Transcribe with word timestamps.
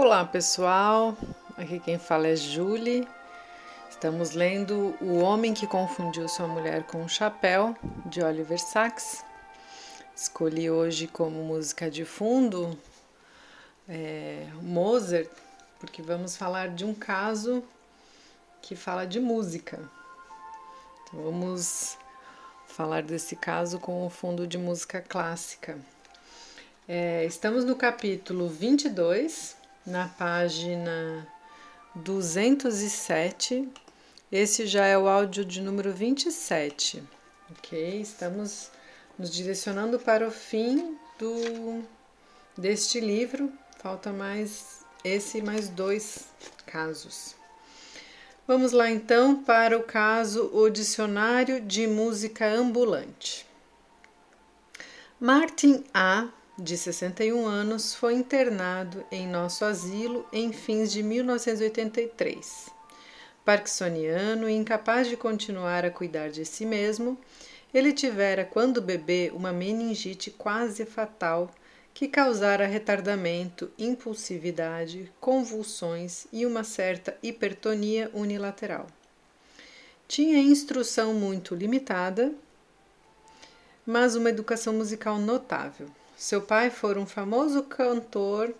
Olá 0.00 0.24
pessoal, 0.24 1.18
aqui 1.56 1.80
quem 1.80 1.98
fala 1.98 2.28
é 2.28 2.36
Julie. 2.36 3.04
Estamos 3.90 4.30
lendo 4.30 4.96
O 5.00 5.18
Homem 5.18 5.52
que 5.52 5.66
Confundiu 5.66 6.28
Sua 6.28 6.46
Mulher 6.46 6.84
com 6.84 7.02
um 7.02 7.08
Chapéu, 7.08 7.76
de 8.06 8.22
Oliver 8.22 8.60
Sacks. 8.60 9.24
Escolhi 10.14 10.70
hoje 10.70 11.08
como 11.08 11.42
música 11.42 11.90
de 11.90 12.04
fundo 12.04 12.78
é, 13.88 14.46
Mozart, 14.62 15.28
porque 15.80 16.00
vamos 16.00 16.36
falar 16.36 16.68
de 16.68 16.84
um 16.84 16.94
caso 16.94 17.64
que 18.62 18.76
fala 18.76 19.04
de 19.04 19.18
música. 19.18 19.80
Então, 21.02 21.24
vamos 21.24 21.98
falar 22.68 23.02
desse 23.02 23.34
caso 23.34 23.80
com 23.80 24.06
o 24.06 24.08
fundo 24.08 24.46
de 24.46 24.58
música 24.58 25.00
clássica. 25.00 25.76
É, 26.86 27.24
estamos 27.24 27.64
no 27.64 27.74
capítulo 27.74 28.48
22 28.48 29.57
na 29.88 30.06
página 30.06 31.26
207. 31.94 33.68
Esse 34.30 34.66
já 34.66 34.84
é 34.86 34.98
o 34.98 35.08
áudio 35.08 35.44
de 35.44 35.60
número 35.62 35.92
27, 35.92 37.02
ok? 37.50 38.00
Estamos 38.00 38.70
nos 39.18 39.30
direcionando 39.30 39.98
para 39.98 40.28
o 40.28 40.30
fim 40.30 40.96
do 41.18 41.82
deste 42.56 43.00
livro. 43.00 43.50
Falta 43.78 44.12
mais 44.12 44.84
esse 45.02 45.40
mais 45.40 45.68
dois 45.68 46.26
casos. 46.66 47.34
Vamos 48.46 48.72
lá 48.72 48.90
então 48.90 49.42
para 49.42 49.76
o 49.76 49.82
caso 49.82 50.50
O 50.52 50.68
Dicionário 50.68 51.60
de 51.60 51.86
Música 51.86 52.46
Ambulante. 52.46 53.46
Martin 55.18 55.84
A 55.92 56.28
de 56.58 56.76
61 56.76 57.46
anos, 57.46 57.94
foi 57.94 58.14
internado 58.14 59.04
em 59.12 59.28
nosso 59.28 59.64
asilo 59.64 60.26
em 60.32 60.52
fins 60.52 60.90
de 60.90 61.04
1983. 61.04 62.68
Parkinsoniano 63.44 64.50
e 64.50 64.54
incapaz 64.54 65.06
de 65.06 65.16
continuar 65.16 65.84
a 65.84 65.90
cuidar 65.90 66.30
de 66.30 66.44
si 66.44 66.66
mesmo, 66.66 67.16
ele 67.72 67.92
tivera, 67.92 68.44
quando 68.44 68.82
bebê, 68.82 69.30
uma 69.32 69.52
meningite 69.52 70.32
quase 70.32 70.84
fatal 70.84 71.48
que 71.94 72.08
causara 72.08 72.66
retardamento, 72.66 73.70
impulsividade, 73.78 75.12
convulsões 75.20 76.26
e 76.32 76.44
uma 76.44 76.64
certa 76.64 77.16
hipertonia 77.22 78.10
unilateral. 78.12 78.88
Tinha 80.08 80.38
instrução 80.38 81.14
muito 81.14 81.54
limitada, 81.54 82.34
mas 83.86 84.16
uma 84.16 84.30
educação 84.30 84.72
musical 84.72 85.18
notável. 85.18 85.88
Seu 86.18 86.42
pai 86.42 86.68
foi 86.68 86.98
um 86.98 87.06
famoso 87.06 87.62
cantor 87.62 88.52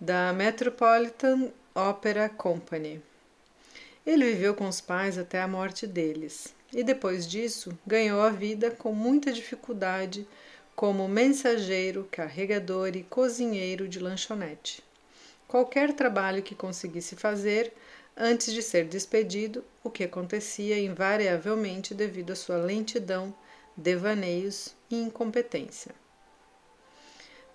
da 0.00 0.32
Metropolitan 0.32 1.50
Opera 1.74 2.26
Company. 2.26 3.02
Ele 4.06 4.32
viveu 4.32 4.54
com 4.54 4.66
os 4.66 4.80
pais 4.80 5.18
até 5.18 5.42
a 5.42 5.46
morte 5.46 5.86
deles 5.86 6.54
e 6.72 6.82
depois 6.82 7.28
disso 7.28 7.78
ganhou 7.86 8.22
a 8.22 8.30
vida 8.30 8.70
com 8.70 8.94
muita 8.94 9.30
dificuldade 9.30 10.26
como 10.74 11.06
mensageiro, 11.06 12.08
carregador 12.10 12.96
e 12.96 13.02
cozinheiro 13.02 13.86
de 13.86 13.98
lanchonete. 13.98 14.82
Qualquer 15.46 15.92
trabalho 15.92 16.42
que 16.42 16.54
conseguisse 16.54 17.14
fazer 17.14 17.74
antes 18.16 18.54
de 18.54 18.62
ser 18.62 18.86
despedido, 18.86 19.62
o 19.84 19.90
que 19.90 20.04
acontecia 20.04 20.80
invariavelmente 20.80 21.92
devido 21.92 22.30
à 22.30 22.34
sua 22.34 22.56
lentidão, 22.56 23.34
devaneios 23.76 24.74
e 24.90 24.96
incompetência. 24.96 25.94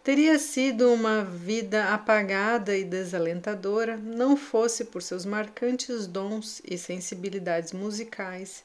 Teria 0.04 0.40
sido 0.40 0.92
uma 0.92 1.24
vida 1.24 1.94
apagada 1.94 2.76
e 2.76 2.84
desalentadora, 2.84 3.98
não 3.98 4.36
fosse 4.36 4.86
por 4.86 5.04
seus 5.04 5.26
marcantes 5.26 6.08
dons 6.08 6.60
e 6.66 6.76
sensibilidades 6.76 7.72
musicais 7.72 8.64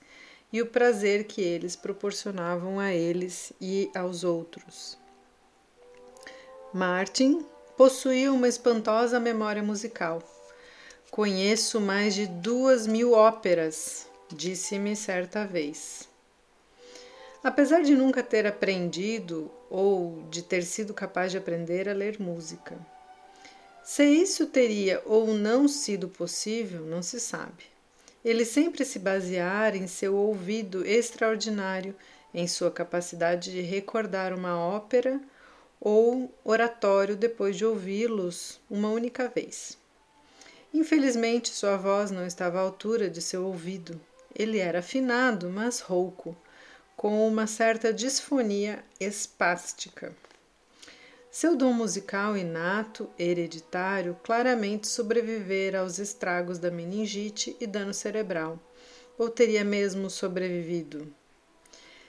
e 0.50 0.62
o 0.62 0.66
prazer 0.66 1.24
que 1.24 1.42
eles 1.42 1.76
proporcionavam 1.76 2.80
a 2.80 2.94
eles 2.94 3.52
e 3.60 3.90
aos 3.94 4.24
outros. 4.24 4.96
Martin 6.72 7.44
possuía 7.76 8.32
uma 8.32 8.48
espantosa 8.48 9.20
memória 9.20 9.62
musical. 9.62 10.22
Conheço 11.10 11.78
mais 11.82 12.14
de 12.14 12.26
duas 12.26 12.86
mil 12.86 13.12
óperas, 13.12 14.08
disse-me 14.34 14.96
certa 14.96 15.44
vez. 15.44 16.08
Apesar 17.42 17.82
de 17.82 17.94
nunca 17.94 18.22
ter 18.22 18.46
aprendido 18.46 19.50
ou 19.70 20.22
de 20.30 20.42
ter 20.42 20.62
sido 20.62 20.92
capaz 20.92 21.30
de 21.30 21.38
aprender 21.38 21.88
a 21.88 21.92
ler 21.92 22.20
música. 22.20 22.76
Se 23.84 24.04
isso 24.04 24.46
teria 24.46 25.00
ou 25.04 25.28
não 25.28 25.68
sido 25.68 26.08
possível, 26.08 26.84
não 26.84 27.02
se 27.02 27.20
sabe. 27.20 27.64
Ele 28.24 28.44
sempre 28.44 28.84
se 28.84 28.98
baseara 28.98 29.76
em 29.76 29.86
seu 29.86 30.16
ouvido 30.16 30.84
extraordinário, 30.84 31.94
em 32.34 32.48
sua 32.48 32.70
capacidade 32.70 33.52
de 33.52 33.60
recordar 33.60 34.32
uma 34.32 34.58
ópera 34.58 35.20
ou 35.80 36.34
oratório 36.44 37.16
depois 37.16 37.56
de 37.56 37.64
ouvi-los 37.64 38.60
uma 38.68 38.88
única 38.90 39.28
vez. 39.28 39.78
Infelizmente, 40.74 41.50
sua 41.50 41.76
voz 41.76 42.10
não 42.10 42.26
estava 42.26 42.58
à 42.58 42.62
altura 42.62 43.08
de 43.08 43.22
seu 43.22 43.44
ouvido. 43.44 44.00
Ele 44.34 44.58
era 44.58 44.80
afinado, 44.80 45.48
mas 45.48 45.78
rouco 45.80 46.36
com 46.96 47.28
uma 47.28 47.46
certa 47.46 47.92
disfonia 47.92 48.82
espástica. 48.98 50.16
Seu 51.30 51.54
dom 51.54 51.74
musical 51.74 52.34
inato, 52.34 53.10
hereditário, 53.18 54.16
claramente 54.24 54.88
sobrevivera 54.88 55.80
aos 55.80 55.98
estragos 55.98 56.58
da 56.58 56.70
meningite 56.70 57.54
e 57.60 57.66
dano 57.66 57.92
cerebral, 57.92 58.58
ou 59.18 59.28
teria 59.28 59.62
mesmo 59.62 60.08
sobrevivido. 60.08 61.12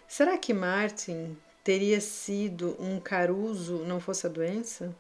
Será 0.08 0.38
que 0.38 0.54
Martin 0.54 1.38
teria 1.62 2.00
sido 2.00 2.78
um 2.80 3.02
caruso 3.02 3.80
não 3.80 4.00
fosse 4.00 4.26
a 4.26 4.30
doença? 4.30 4.96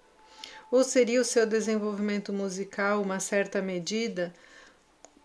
Ou 0.69 0.83
seria 0.83 1.21
o 1.21 1.25
seu 1.25 1.45
desenvolvimento 1.45 2.33
musical 2.33 3.01
uma 3.01 3.21
certa 3.21 3.61
medida 3.61 4.33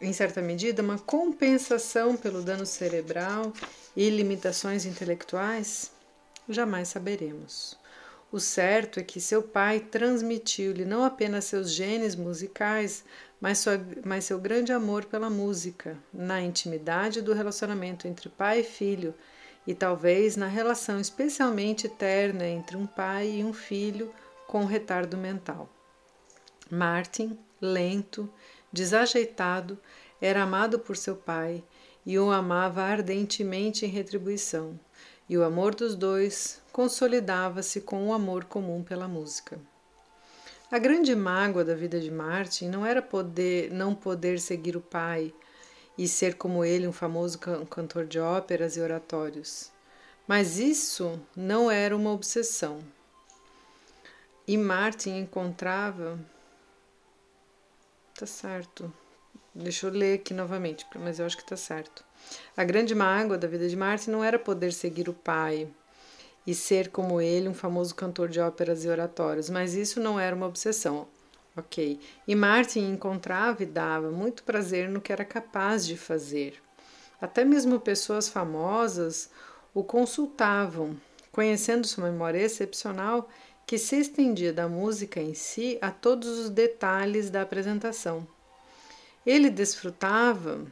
em 0.02 0.12
certa 0.12 0.42
medida, 0.42 0.82
uma 0.82 0.98
compensação 0.98 2.16
pelo 2.16 2.42
dano 2.42 2.66
cerebral 2.66 3.52
e 3.96 4.08
limitações 4.10 4.84
intelectuais? 4.84 5.92
Jamais 6.48 6.88
saberemos. 6.88 7.78
O 8.32 8.40
certo 8.40 8.98
é 8.98 9.02
que 9.02 9.20
seu 9.20 9.42
pai 9.42 9.78
transmitiu-lhe 9.78 10.86
não 10.86 11.04
apenas 11.04 11.44
seus 11.44 11.70
genes 11.70 12.16
musicais, 12.16 13.04
mas, 13.38 13.58
sua, 13.58 13.78
mas 14.04 14.24
seu 14.24 14.38
grande 14.38 14.72
amor 14.72 15.04
pela 15.04 15.28
música, 15.28 15.98
na 16.12 16.40
intimidade 16.40 17.20
do 17.20 17.34
relacionamento 17.34 18.08
entre 18.08 18.30
pai 18.30 18.60
e 18.60 18.64
filho, 18.64 19.14
e 19.66 19.74
talvez 19.74 20.34
na 20.34 20.46
relação 20.46 20.98
especialmente 20.98 21.88
terna 21.88 22.46
entre 22.46 22.76
um 22.76 22.86
pai 22.86 23.30
e 23.32 23.44
um 23.44 23.52
filho 23.52 24.12
com 24.46 24.64
retardo 24.64 25.16
mental. 25.16 25.68
Martin, 26.70 27.38
lento, 27.60 28.32
desajeitado, 28.72 29.78
era 30.20 30.42
amado 30.42 30.78
por 30.78 30.96
seu 30.96 31.14
pai 31.16 31.62
e 32.04 32.18
o 32.18 32.30
amava 32.30 32.82
ardentemente 32.82 33.86
em 33.86 33.88
retribuição, 33.88 34.78
e 35.28 35.36
o 35.38 35.44
amor 35.44 35.74
dos 35.74 35.94
dois 35.94 36.60
consolidava-se 36.72 37.80
com 37.80 38.08
o 38.08 38.12
amor 38.12 38.44
comum 38.44 38.82
pela 38.82 39.06
música. 39.06 39.58
A 40.70 40.78
grande 40.78 41.14
mágoa 41.14 41.64
da 41.64 41.74
vida 41.74 42.00
de 42.00 42.10
Martin 42.10 42.68
não 42.68 42.84
era 42.84 43.02
poder 43.02 43.70
não 43.70 43.94
poder 43.94 44.40
seguir 44.40 44.76
o 44.76 44.80
pai 44.80 45.32
e 45.96 46.08
ser 46.08 46.34
como 46.34 46.64
ele 46.64 46.88
um 46.88 46.92
famoso 46.92 47.38
cantor 47.38 48.06
de 48.06 48.18
óperas 48.18 48.76
e 48.76 48.80
oratórios. 48.80 49.70
Mas 50.26 50.58
isso 50.58 51.20
não 51.36 51.70
era 51.70 51.94
uma 51.94 52.12
obsessão. 52.12 52.78
E 54.46 54.56
Martin 54.56 55.18
encontrava 55.18 56.18
Tá 58.14 58.26
certo. 58.26 58.92
Deixa 59.54 59.86
eu 59.86 59.90
ler 59.90 60.14
aqui 60.14 60.32
novamente, 60.32 60.86
mas 60.94 61.18
eu 61.18 61.26
acho 61.26 61.36
que 61.36 61.44
tá 61.44 61.56
certo. 61.56 62.02
A 62.56 62.64
grande 62.64 62.94
mágoa 62.94 63.36
da 63.36 63.46
vida 63.46 63.68
de 63.68 63.76
Martin 63.76 64.10
não 64.10 64.24
era 64.24 64.38
poder 64.38 64.72
seguir 64.72 65.10
o 65.10 65.12
pai 65.12 65.68
e 66.46 66.54
ser 66.54 66.88
como 66.88 67.20
ele, 67.20 67.48
um 67.48 67.54
famoso 67.54 67.94
cantor 67.94 68.30
de 68.30 68.40
óperas 68.40 68.82
e 68.84 68.88
oratórios, 68.88 69.50
mas 69.50 69.74
isso 69.74 70.00
não 70.00 70.18
era 70.18 70.34
uma 70.34 70.46
obsessão. 70.46 71.06
Ok. 71.54 72.00
E 72.26 72.34
Martin 72.34 72.80
encontrava 72.92 73.62
e 73.62 73.66
dava 73.66 74.10
muito 74.10 74.42
prazer 74.42 74.88
no 74.88 75.02
que 75.02 75.12
era 75.12 75.24
capaz 75.24 75.86
de 75.86 75.98
fazer. 75.98 76.54
Até 77.20 77.44
mesmo 77.44 77.78
pessoas 77.78 78.30
famosas 78.30 79.28
o 79.74 79.84
consultavam, 79.84 80.96
conhecendo 81.30 81.86
sua 81.86 82.10
memória 82.10 82.40
excepcional 82.40 83.28
que 83.66 83.76
se 83.76 83.96
estendia 83.96 84.52
da 84.52 84.66
música 84.66 85.20
em 85.20 85.34
si 85.34 85.76
a 85.82 85.90
todos 85.90 86.38
os 86.38 86.48
detalhes 86.48 87.28
da 87.28 87.42
apresentação. 87.42 88.26
Ele 89.24 89.48
desfrutava 89.50 90.66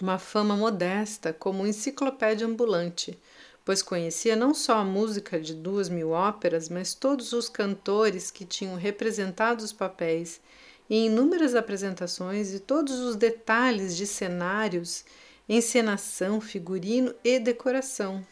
uma 0.00 0.18
fama 0.18 0.56
modesta 0.56 1.32
como 1.32 1.66
enciclopédia 1.66 2.46
ambulante, 2.46 3.18
pois 3.62 3.82
conhecia 3.82 4.34
não 4.34 4.54
só 4.54 4.78
a 4.78 4.84
música 4.84 5.38
de 5.38 5.52
duas 5.52 5.90
mil 5.90 6.10
óperas, 6.10 6.70
mas 6.70 6.94
todos 6.94 7.34
os 7.34 7.48
cantores 7.48 8.30
que 8.30 8.46
tinham 8.46 8.76
representado 8.76 9.62
os 9.62 9.72
papéis 9.72 10.40
em 10.88 11.06
inúmeras 11.06 11.54
apresentações 11.54 12.54
e 12.54 12.58
todos 12.58 12.98
os 13.00 13.16
detalhes 13.16 13.94
de 13.94 14.06
cenários, 14.06 15.04
encenação, 15.46 16.40
figurino 16.40 17.14
e 17.22 17.38
decoração. 17.38 18.26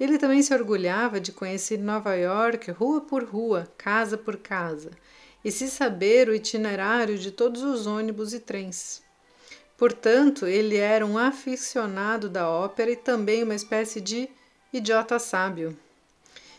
Ele 0.00 0.16
também 0.16 0.42
se 0.42 0.54
orgulhava 0.54 1.20
de 1.20 1.32
conhecer 1.32 1.76
Nova 1.76 2.14
York 2.14 2.70
rua 2.70 3.02
por 3.02 3.24
rua, 3.24 3.68
casa 3.76 4.16
por 4.16 4.38
casa, 4.38 4.90
e 5.44 5.50
se 5.50 5.68
saber 5.68 6.28
o 6.28 6.34
itinerário 6.34 7.18
de 7.18 7.30
todos 7.30 7.62
os 7.62 7.86
ônibus 7.86 8.32
e 8.32 8.40
trens. 8.40 9.02
Portanto, 9.76 10.46
ele 10.46 10.76
era 10.76 11.06
um 11.06 11.16
aficionado 11.16 12.28
da 12.28 12.50
ópera 12.50 12.90
e 12.90 12.96
também 12.96 13.44
uma 13.44 13.54
espécie 13.54 14.00
de 14.00 14.28
idiota 14.72 15.18
sábio. 15.18 15.76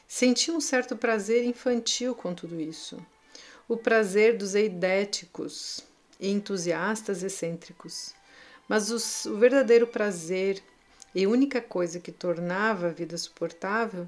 Sentia 0.07 0.53
um 0.53 0.61
certo 0.61 0.95
prazer 0.95 1.43
infantil 1.43 2.15
com 2.15 2.33
tudo 2.33 2.59
isso. 2.59 2.97
O 3.67 3.77
prazer 3.77 4.37
dos 4.37 4.55
eidéticos 4.55 5.81
e 6.19 6.29
entusiastas 6.29 7.21
excêntricos. 7.21 8.13
Mas 8.67 8.89
os, 8.89 9.25
o 9.25 9.37
verdadeiro 9.37 9.85
prazer 9.85 10.63
e 11.13 11.27
única 11.27 11.61
coisa 11.61 11.99
que 11.99 12.11
tornava 12.11 12.87
a 12.87 12.91
vida 12.91 13.17
suportável 13.17 14.07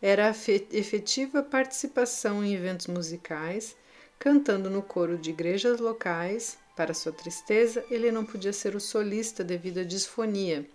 era 0.00 0.28
a 0.28 0.34
efetiva 0.76 1.42
participação 1.42 2.44
em 2.44 2.54
eventos 2.54 2.86
musicais, 2.86 3.76
cantando 4.22 4.70
no 4.70 4.82
coro 4.82 5.18
de 5.18 5.30
igrejas 5.30 5.80
locais. 5.80 6.56
Para 6.76 6.94
sua 6.94 7.12
tristeza, 7.12 7.84
ele 7.90 8.12
não 8.12 8.24
podia 8.24 8.52
ser 8.52 8.76
o 8.76 8.80
solista 8.80 9.42
devido 9.42 9.80
à 9.80 9.84
disfonia 9.84 10.66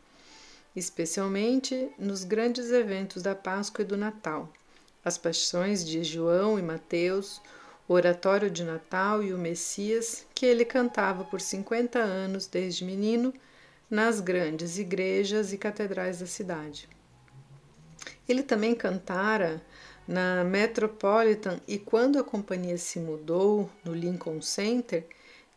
especialmente 0.77 1.89
nos 1.97 2.23
grandes 2.23 2.71
eventos 2.71 3.23
da 3.23 3.33
Páscoa 3.33 3.81
e 3.81 3.85
do 3.85 3.97
Natal, 3.97 4.53
as 5.03 5.17
paixões 5.17 5.83
de 5.83 6.03
João 6.03 6.59
e 6.59 6.61
Mateus, 6.61 7.41
o 7.87 7.93
oratório 7.93 8.47
de 8.51 8.63
Natal 8.63 9.23
e 9.23 9.33
o 9.33 9.39
Messias, 9.39 10.27
que 10.35 10.45
ele 10.45 10.63
cantava 10.63 11.23
por 11.23 11.41
50 11.41 11.97
anos 11.97 12.45
desde 12.45 12.85
menino 12.85 13.33
nas 13.89 14.19
grandes 14.19 14.77
igrejas 14.77 15.51
e 15.51 15.57
catedrais 15.57 16.19
da 16.19 16.27
cidade. 16.27 16.87
Ele 18.29 18.43
também 18.43 18.75
cantara 18.75 19.59
na 20.07 20.43
Metropolitan 20.43 21.59
e 21.67 21.77
quando 21.77 22.17
a 22.17 22.23
companhia 22.23 22.77
se 22.77 22.99
mudou 22.99 23.69
no 23.83 23.93
Lincoln 23.93 24.41
Center, 24.41 25.05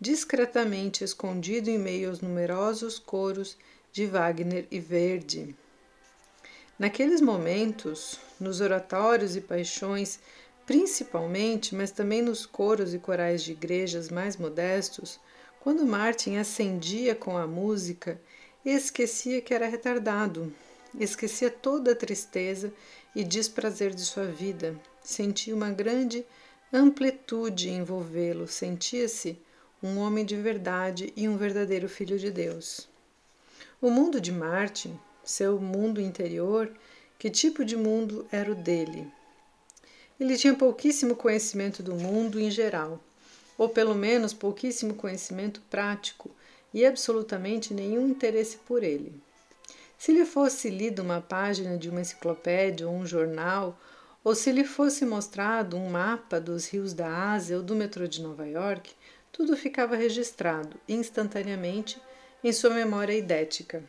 discretamente 0.00 1.04
escondido 1.04 1.70
em 1.70 1.78
meio 1.78 2.08
aos 2.08 2.20
numerosos 2.20 2.98
coros 2.98 3.56
de 3.92 4.06
Wagner 4.06 4.66
e 4.70 4.80
Verdi. 4.80 5.54
Naqueles 6.78 7.20
momentos, 7.20 8.18
nos 8.40 8.60
oratórios 8.60 9.36
e 9.36 9.40
paixões, 9.40 10.18
principalmente, 10.66 11.74
mas 11.74 11.90
também 11.90 12.22
nos 12.22 12.46
coros 12.46 12.94
e 12.94 12.98
corais 12.98 13.42
de 13.42 13.52
igrejas 13.52 14.08
mais 14.08 14.36
modestos, 14.36 15.20
quando 15.60 15.86
Martin 15.86 16.36
acendia 16.36 17.14
com 17.14 17.36
a 17.36 17.46
música, 17.46 18.18
esquecia 18.64 19.42
que 19.42 19.52
era 19.52 19.68
retardado, 19.68 20.52
esquecia 20.98 21.50
toda 21.50 21.92
a 21.92 21.96
tristeza 21.96 22.72
e 23.14 23.24
desprazer 23.24 23.94
de 23.94 24.02
sua 24.02 24.26
vida, 24.26 24.78
sentia 25.02 25.54
uma 25.54 25.70
grande 25.70 26.24
amplitude 26.72 27.68
envolvê-lo, 27.68 28.46
sentia-se 28.46 29.38
um 29.82 29.98
homem 29.98 30.24
de 30.24 30.36
verdade 30.36 31.12
e 31.16 31.28
um 31.28 31.36
verdadeiro 31.36 31.88
filho 31.88 32.18
de 32.18 32.30
Deus. 32.30 32.88
O 33.80 33.90
mundo 33.90 34.20
de 34.20 34.30
Martin, 34.30 34.98
seu 35.24 35.58
mundo 35.58 36.00
interior, 36.00 36.70
que 37.18 37.30
tipo 37.30 37.64
de 37.64 37.76
mundo 37.76 38.26
era 38.30 38.52
o 38.52 38.54
dele? 38.54 39.06
Ele 40.18 40.36
tinha 40.36 40.54
pouquíssimo 40.54 41.16
conhecimento 41.16 41.82
do 41.82 41.94
mundo 41.94 42.38
em 42.38 42.50
geral, 42.50 43.00
ou 43.56 43.68
pelo 43.68 43.94
menos 43.94 44.34
pouquíssimo 44.34 44.94
conhecimento 44.94 45.62
prático 45.70 46.30
e 46.72 46.84
absolutamente 46.84 47.74
nenhum 47.74 48.08
interesse 48.08 48.58
por 48.58 48.82
ele. 48.82 49.12
Se 50.00 50.12
lhe 50.12 50.24
fosse 50.24 50.70
lida 50.70 51.02
uma 51.02 51.20
página 51.20 51.76
de 51.76 51.90
uma 51.90 52.00
enciclopédia 52.00 52.88
ou 52.88 52.94
um 52.94 53.04
jornal, 53.04 53.78
ou 54.24 54.34
se 54.34 54.50
lhe 54.50 54.64
fosse 54.64 55.04
mostrado 55.04 55.76
um 55.76 55.90
mapa 55.90 56.40
dos 56.40 56.66
rios 56.66 56.94
da 56.94 57.32
Ásia 57.32 57.58
ou 57.58 57.62
do 57.62 57.76
metrô 57.76 58.06
de 58.06 58.22
Nova 58.22 58.48
York, 58.48 58.94
tudo 59.30 59.54
ficava 59.58 59.96
registrado 59.96 60.80
instantaneamente 60.88 62.00
em 62.42 62.50
sua 62.50 62.70
memória 62.70 63.12
eidética. 63.12 63.84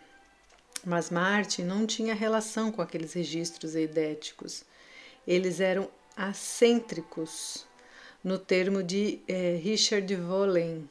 Mas 0.85 1.09
Martin 1.09 1.63
não 1.63 1.87
tinha 1.87 2.13
relação 2.13 2.73
com 2.73 2.81
aqueles 2.81 3.13
registros 3.13 3.73
eidéticos. 3.73 4.65
Eles 5.25 5.61
eram 5.61 5.89
acêntricos, 6.17 7.65
no 8.21 8.37
termo 8.37 8.83
de 8.83 9.21
eh, 9.29 9.57
Richard 9.63 10.13
Vollen, 10.17 10.89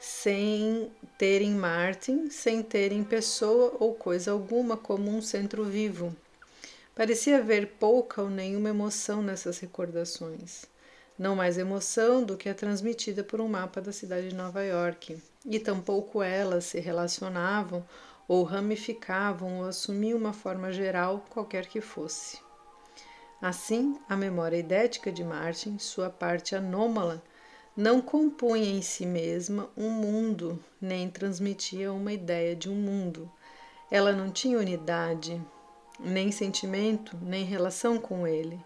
sem 0.00 0.90
terem 1.16 1.52
Martin, 1.54 2.30
sem 2.30 2.62
terem 2.62 3.02
pessoa 3.04 3.76
ou 3.78 3.94
coisa 3.94 4.30
alguma 4.30 4.76
como 4.76 5.10
um 5.10 5.20
centro 5.20 5.64
vivo. 5.64 6.14
Parecia 6.94 7.38
haver 7.38 7.74
pouca 7.78 8.22
ou 8.22 8.30
nenhuma 8.30 8.70
emoção 8.70 9.22
nessas 9.22 9.58
recordações 9.58 10.66
não 11.18 11.34
mais 11.34 11.58
emoção 11.58 12.22
do 12.22 12.36
que 12.36 12.48
a 12.48 12.54
transmitida 12.54 13.24
por 13.24 13.40
um 13.40 13.48
mapa 13.48 13.80
da 13.80 13.92
cidade 13.92 14.28
de 14.28 14.34
Nova 14.34 14.62
York, 14.62 15.20
e 15.44 15.58
tampouco 15.58 16.22
elas 16.22 16.66
se 16.66 16.78
relacionavam 16.78 17.84
ou 18.28 18.44
ramificavam 18.44 19.58
ou 19.58 19.66
assumiam 19.66 20.18
uma 20.18 20.32
forma 20.32 20.70
geral, 20.70 21.24
qualquer 21.28 21.66
que 21.66 21.80
fosse. 21.80 22.38
Assim, 23.42 23.98
a 24.08 24.16
memória 24.16 24.56
idética 24.56 25.10
de 25.10 25.24
Martin, 25.24 25.78
sua 25.78 26.10
parte 26.10 26.54
anômala, 26.54 27.22
não 27.78 28.00
compunha 28.00 28.68
em 28.68 28.82
si 28.82 29.06
mesma 29.06 29.70
um 29.76 29.88
mundo, 29.88 30.58
nem 30.80 31.08
transmitia 31.08 31.92
uma 31.92 32.12
ideia 32.12 32.56
de 32.56 32.68
um 32.68 32.74
mundo. 32.74 33.30
Ela 33.88 34.12
não 34.12 34.32
tinha 34.32 34.58
unidade, 34.58 35.40
nem 35.96 36.32
sentimento, 36.32 37.16
nem 37.22 37.44
relação 37.44 37.96
com 37.96 38.26
ele. 38.26 38.58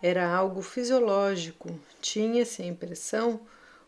Era 0.00 0.32
algo 0.32 0.62
fisiológico, 0.62 1.68
tinha-se 2.00 2.62
a 2.62 2.66
impressão 2.66 3.40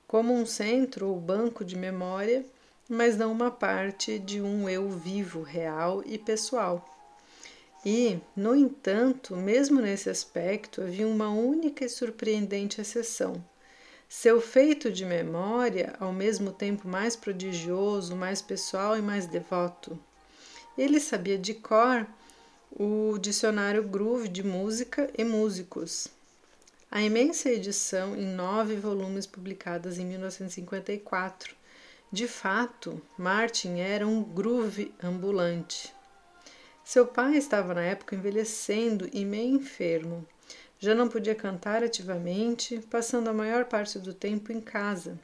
como 0.05 0.35
um 0.35 0.45
centro 0.45 1.07
ou 1.07 1.21
banco 1.21 1.65
de 1.65 1.77
memória, 1.77 2.45
mas 2.89 3.17
não 3.17 3.31
uma 3.31 3.53
parte 3.53 4.19
de 4.19 4.43
um 4.43 4.69
eu 4.69 4.91
vivo, 4.91 5.43
real 5.43 6.03
e 6.05 6.19
pessoal. 6.19 6.85
E, 7.87 8.19
no 8.35 8.57
entanto, 8.57 9.37
mesmo 9.37 9.81
nesse 9.81 10.11
aspecto, 10.11 10.83
havia 10.83 11.07
uma 11.07 11.31
única 11.31 11.85
e 11.85 11.89
surpreendente 11.89 12.81
exceção. 12.81 13.41
Seu 14.13 14.41
feito 14.41 14.91
de 14.91 15.07
memória, 15.07 15.95
ao 16.01 16.13
mesmo 16.13 16.51
tempo 16.51 16.89
mais 16.89 17.15
prodigioso, 17.15 18.17
mais 18.17 18.43
pessoal 18.43 18.99
e 18.99 19.01
mais 19.01 19.25
devoto. 19.25 19.97
Ele 20.77 20.99
sabia 20.99 21.39
de 21.39 21.55
cor 21.55 22.05
o 22.73 23.17
Dicionário 23.19 23.85
Groove 23.85 24.27
de 24.27 24.43
Música 24.43 25.09
e 25.17 25.23
Músicos. 25.23 26.09
A 26.91 27.01
imensa 27.01 27.51
edição 27.51 28.17
em 28.17 28.27
nove 28.27 28.75
volumes 28.75 29.27
publicadas 29.27 29.97
em 29.97 30.05
1954. 30.05 31.55
De 32.11 32.27
fato, 32.27 33.01
Martin 33.17 33.79
era 33.79 34.09
um 34.09 34.25
groove 34.25 34.93
ambulante. 35.01 35.95
Seu 36.83 37.07
pai 37.07 37.37
estava 37.37 37.75
na 37.75 37.83
época 37.83 38.17
envelhecendo 38.17 39.09
e 39.13 39.25
meio 39.25 39.55
enfermo. 39.55 40.27
Já 40.81 40.95
não 40.95 41.09
podia 41.09 41.35
cantar 41.35 41.85
ativamente, 41.85 42.81
passando 42.91 43.29
a 43.29 43.33
maior 43.33 43.67
parte 43.67 43.99
do 44.01 44.13
tempo 44.13 44.51
em 44.51 44.61
casa, 44.61 45.17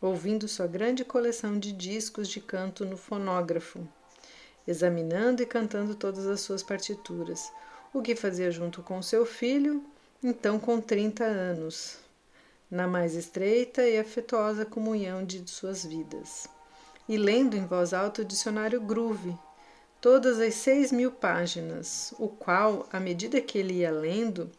ouvindo 0.00 0.48
sua 0.48 0.66
grande 0.66 1.04
coleção 1.04 1.58
de 1.58 1.72
discos 1.72 2.28
de 2.28 2.40
canto 2.40 2.86
no 2.86 2.96
fonógrafo 2.96 3.86
examinando 4.66 5.42
e 5.42 5.46
cantando 5.46 5.94
todas 5.94 6.26
as 6.26 6.40
suas 6.40 6.62
partituras, 6.62 7.52
o 7.92 8.00
que 8.00 8.14
fazia 8.14 8.50
junto 8.50 8.82
com 8.82 9.02
seu 9.02 9.26
filho, 9.26 9.84
então 10.22 10.58
com 10.58 10.80
30 10.80 11.24
anos, 11.24 11.98
na 12.70 12.86
mais 12.86 13.14
estreita 13.14 13.86
e 13.86 13.98
afetuosa 13.98 14.64
comunhão 14.64 15.24
de 15.24 15.48
suas 15.50 15.84
vidas. 15.84 16.46
E 17.08 17.16
lendo 17.16 17.56
em 17.56 17.66
voz 17.66 17.92
alta 17.92 18.22
o 18.22 18.24
dicionário 18.24 18.80
Groove, 18.80 19.36
todas 20.00 20.38
as 20.38 20.54
seis 20.54 20.92
mil 20.92 21.10
páginas, 21.10 22.14
o 22.18 22.28
qual, 22.28 22.88
à 22.92 23.00
medida 23.00 23.40
que 23.40 23.58
ele 23.58 23.74
ia 23.74 23.90
lendo, 23.90 24.50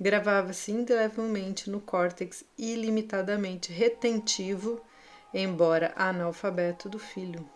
gravava-se 0.00 0.70
indelevelmente 0.70 1.68
no 1.68 1.80
córtex 1.80 2.44
ilimitadamente 2.56 3.72
retentivo, 3.72 4.80
embora 5.34 5.92
analfabeto 5.96 6.88
do 6.88 6.98
filho. 6.98 7.48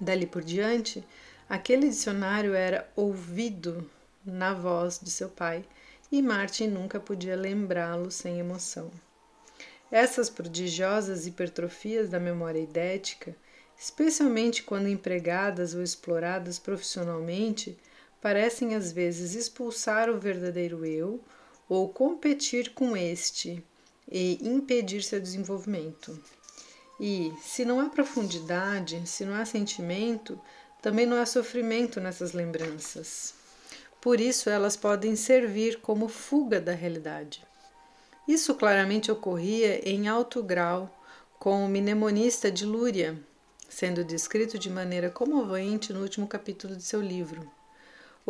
Dali 0.00 0.26
por 0.26 0.44
diante, 0.44 1.04
aquele 1.48 1.88
dicionário 1.88 2.54
era 2.54 2.88
ouvido 2.94 3.90
na 4.24 4.54
voz 4.54 5.00
de 5.02 5.10
seu 5.10 5.28
pai 5.28 5.64
e 6.12 6.22
Martin 6.22 6.68
nunca 6.68 7.00
podia 7.00 7.34
lembrá-lo 7.34 8.10
sem 8.10 8.38
emoção. 8.38 8.90
Essas 9.90 10.30
prodigiosas 10.30 11.26
hipertrofias 11.26 12.08
da 12.08 12.20
memória 12.20 12.60
idética, 12.60 13.34
especialmente 13.76 14.62
quando 14.62 14.88
empregadas 14.88 15.74
ou 15.74 15.82
exploradas 15.82 16.58
profissionalmente, 16.58 17.76
parecem 18.20 18.74
às 18.74 18.92
vezes 18.92 19.34
expulsar 19.34 20.08
o 20.10 20.18
verdadeiro 20.18 20.84
eu 20.84 21.20
ou 21.68 21.88
competir 21.88 22.72
com 22.72 22.96
este 22.96 23.62
e 24.10 24.38
impedir 24.42 25.02
seu 25.02 25.20
desenvolvimento. 25.20 26.18
E, 27.00 27.32
se 27.42 27.64
não 27.64 27.78
há 27.78 27.88
profundidade, 27.88 29.06
se 29.06 29.24
não 29.24 29.34
há 29.34 29.44
sentimento, 29.44 30.40
também 30.80 31.06
não 31.06 31.20
há 31.20 31.26
sofrimento 31.26 32.00
nessas 32.00 32.32
lembranças. 32.32 33.34
Por 34.00 34.20
isso, 34.20 34.48
elas 34.48 34.76
podem 34.76 35.14
servir 35.14 35.80
como 35.80 36.08
fuga 36.08 36.60
da 36.60 36.72
realidade. 36.72 37.44
Isso 38.26 38.54
claramente 38.54 39.10
ocorria 39.10 39.88
em 39.88 40.08
alto 40.08 40.42
grau 40.42 40.94
com 41.38 41.64
o 41.64 41.68
mnemonista 41.68 42.50
de 42.50 42.64
Lúria, 42.64 43.18
sendo 43.68 44.04
descrito 44.04 44.58
de 44.58 44.70
maneira 44.70 45.10
comovente 45.10 45.92
no 45.92 46.00
último 46.02 46.26
capítulo 46.26 46.76
de 46.76 46.82
seu 46.82 47.00
livro. 47.00 47.57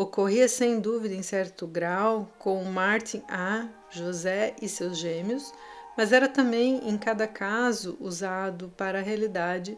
Ocorria 0.00 0.47
sem 0.49 0.78
dúvida 0.78 1.12
em 1.12 1.25
certo 1.25 1.67
grau 1.67 2.31
com 2.38 2.62
Martin 2.62 3.21
A, 3.28 3.69
José 3.90 4.55
e 4.62 4.69
seus 4.69 4.97
gêmeos, 4.97 5.52
mas 5.97 6.12
era 6.12 6.28
também 6.28 6.88
em 6.88 6.97
cada 6.97 7.26
caso 7.26 7.97
usado 7.99 8.73
para 8.76 9.00
a 9.00 9.02
realidade 9.02 9.76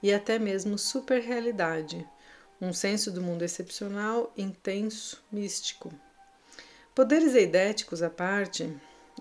e 0.00 0.14
até 0.14 0.38
mesmo 0.38 0.78
superrealidade, 0.78 2.08
um 2.60 2.72
senso 2.72 3.10
do 3.10 3.20
mundo 3.20 3.42
excepcional, 3.42 4.32
intenso, 4.36 5.20
místico. 5.32 5.92
Poderes 6.94 7.34
eidéticos 7.34 8.04
à 8.04 8.08
parte, 8.08 8.72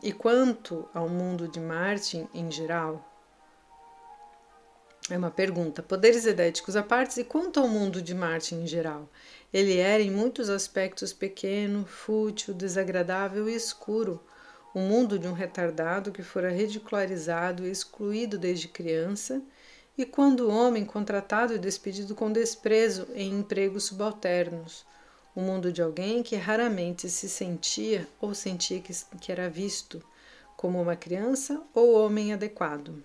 e 0.04 0.14
quanto 0.14 0.88
ao 0.94 1.10
mundo 1.10 1.48
de 1.48 1.60
Martin 1.60 2.28
em 2.36 2.52
geral? 2.52 3.15
É 5.10 5.18
uma 5.18 5.30
pergunta. 5.30 5.84
Poderes 5.84 6.26
eidéticos 6.26 6.76
à 6.76 6.82
parte, 6.82 7.20
e 7.20 7.24
quanto 7.24 7.60
ao 7.60 7.68
mundo 7.68 8.02
de 8.02 8.16
Martin 8.16 8.62
em 8.62 8.68
geral? 8.68 9.08
Ele 9.54 9.78
era 9.78 10.02
em 10.02 10.10
muitos 10.10 10.50
aspectos 10.50 11.14
pequeno, 11.14 11.86
fútil, 11.86 12.54
desagradável 12.54 13.48
e 13.48 13.56
escuro 13.56 14.20
o 14.74 14.80
mundo 14.80 15.18
de 15.18 15.26
um 15.26 15.32
retardado 15.32 16.12
que 16.12 16.22
fora 16.22 16.52
ridicularizado 16.52 17.66
e 17.66 17.72
excluído 17.72 18.38
desde 18.38 18.68
criança, 18.68 19.42
e 19.98 20.06
quando 20.06 20.50
homem 20.50 20.84
contratado 20.84 21.54
e 21.54 21.58
despedido 21.58 22.14
com 22.14 22.30
desprezo 22.30 23.08
em 23.14 23.40
empregos 23.40 23.86
subalternos, 23.86 24.86
o 25.34 25.40
mundo 25.40 25.72
de 25.72 25.82
alguém 25.82 26.22
que 26.22 26.36
raramente 26.36 27.10
se 27.10 27.30
sentia 27.30 28.06
ou 28.20 28.34
sentia 28.34 28.82
que, 28.82 28.94
que 29.22 29.32
era 29.32 29.50
visto 29.50 30.04
como 30.58 30.82
uma 30.82 30.98
criança 30.98 31.62
ou 31.74 31.94
homem 31.94 32.34
adequado. 32.34 33.02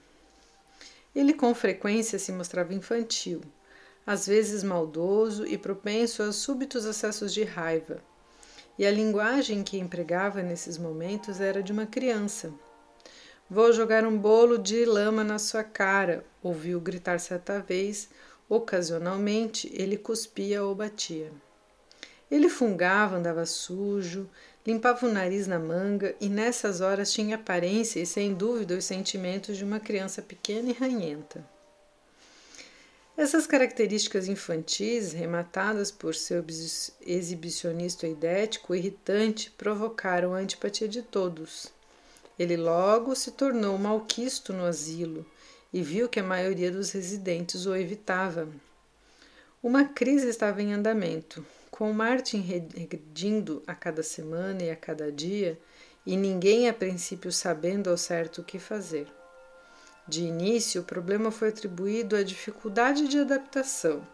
Ele 1.14 1.32
com 1.32 1.54
frequência 1.54 2.18
se 2.18 2.32
mostrava 2.32 2.74
infantil, 2.74 3.40
às 4.06 4.26
vezes 4.26 4.62
maldoso 4.62 5.46
e 5.46 5.58
propenso 5.58 6.22
a 6.22 6.32
súbitos 6.32 6.86
acessos 6.86 7.32
de 7.32 7.44
raiva 7.44 8.02
e 8.80 8.86
a 8.86 8.90
linguagem 8.90 9.62
que 9.62 9.78
empregava 9.78 10.42
nesses 10.42 10.78
momentos 10.78 11.38
era 11.38 11.62
de 11.62 11.70
uma 11.70 11.84
criança. 11.84 12.50
Vou 13.48 13.74
jogar 13.74 14.06
um 14.06 14.16
bolo 14.16 14.56
de 14.56 14.86
lama 14.86 15.22
na 15.22 15.38
sua 15.38 15.62
cara, 15.62 16.24
ouviu 16.42 16.80
gritar 16.80 17.20
certa 17.20 17.60
vez. 17.60 18.08
Ocasionalmente 18.48 19.70
ele 19.74 19.98
cuspia 19.98 20.64
ou 20.64 20.74
batia. 20.74 21.30
Ele 22.30 22.48
fungava, 22.48 23.16
andava 23.16 23.44
sujo, 23.44 24.26
limpava 24.66 25.06
o 25.06 25.12
nariz 25.12 25.46
na 25.46 25.58
manga 25.58 26.14
e 26.20 26.28
nessas 26.28 26.80
horas 26.80 27.12
tinha 27.12 27.36
aparência 27.36 28.00
e 28.00 28.06
sem 28.06 28.34
dúvida 28.34 28.76
os 28.76 28.84
sentimentos 28.84 29.56
de 29.56 29.64
uma 29.64 29.80
criança 29.80 30.20
pequena 30.20 30.70
e 30.70 30.74
ranhenta. 30.74 31.44
Essas 33.16 33.46
características 33.46 34.28
infantis, 34.28 35.12
rematadas 35.12 35.90
por 35.90 36.14
seu 36.14 36.42
exibicionista 37.02 38.06
idético 38.06 38.74
irritante, 38.74 39.50
provocaram 39.50 40.32
a 40.32 40.38
antipatia 40.38 40.88
de 40.88 41.02
todos. 41.02 41.68
Ele 42.38 42.56
logo 42.56 43.14
se 43.14 43.32
tornou 43.32 43.76
malquisto 43.76 44.54
no 44.54 44.64
asilo 44.64 45.26
e 45.72 45.82
viu 45.82 46.08
que 46.08 46.18
a 46.18 46.24
maioria 46.24 46.70
dos 46.70 46.92
residentes 46.92 47.66
o 47.66 47.76
evitava. 47.76 48.48
Uma 49.62 49.84
crise 49.84 50.28
estava 50.28 50.62
em 50.62 50.72
andamento, 50.72 51.44
com 51.70 51.92
Martin 51.92 52.40
regredindo 52.40 53.62
a 53.66 53.74
cada 53.74 54.02
semana 54.02 54.62
e 54.62 54.70
a 54.70 54.76
cada 54.76 55.10
dia, 55.10 55.58
e 56.04 56.16
ninguém 56.16 56.68
a 56.68 56.74
princípio 56.74 57.30
sabendo 57.30 57.90
ao 57.90 57.96
certo 57.96 58.40
o 58.40 58.44
que 58.44 58.58
fazer. 58.58 59.06
De 60.08 60.22
início, 60.22 60.80
o 60.80 60.84
problema 60.84 61.30
foi 61.30 61.48
atribuído 61.48 62.16
à 62.16 62.22
dificuldade 62.22 63.06
de 63.06 63.18
adaptação, 63.18 64.06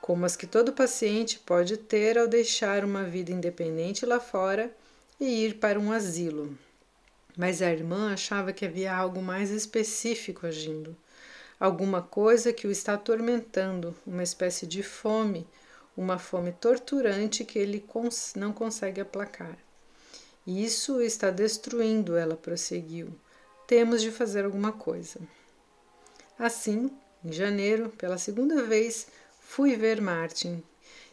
como 0.00 0.24
as 0.24 0.36
que 0.36 0.46
todo 0.46 0.72
paciente 0.72 1.38
pode 1.40 1.76
ter 1.76 2.16
ao 2.16 2.28
deixar 2.28 2.84
uma 2.84 3.04
vida 3.04 3.32
independente 3.32 4.06
lá 4.06 4.20
fora 4.20 4.70
e 5.18 5.44
ir 5.44 5.54
para 5.54 5.80
um 5.80 5.90
asilo. 5.90 6.56
Mas 7.36 7.62
a 7.62 7.70
irmã 7.70 8.12
achava 8.12 8.52
que 8.52 8.64
havia 8.64 8.94
algo 8.94 9.20
mais 9.20 9.50
específico 9.50 10.46
agindo, 10.46 10.96
alguma 11.58 12.00
coisa 12.00 12.52
que 12.52 12.66
o 12.66 12.70
está 12.70 12.94
atormentando, 12.94 13.94
uma 14.06 14.22
espécie 14.22 14.66
de 14.66 14.82
fome, 14.82 15.46
uma 15.98 16.18
fome 16.18 16.52
torturante 16.52 17.44
que 17.44 17.58
ele 17.58 17.84
não 18.36 18.52
consegue 18.52 19.00
aplacar. 19.00 19.58
Isso 20.46 20.96
o 20.96 21.02
está 21.02 21.30
destruindo, 21.30 22.16
ela 22.16 22.36
prosseguiu 22.36 23.12
temos 23.68 24.00
de 24.00 24.10
fazer 24.10 24.46
alguma 24.46 24.72
coisa. 24.72 25.20
Assim, 26.38 26.90
em 27.22 27.30
janeiro, 27.30 27.90
pela 27.90 28.16
segunda 28.16 28.62
vez, 28.62 29.08
fui 29.40 29.76
ver 29.76 30.00
Martin 30.00 30.62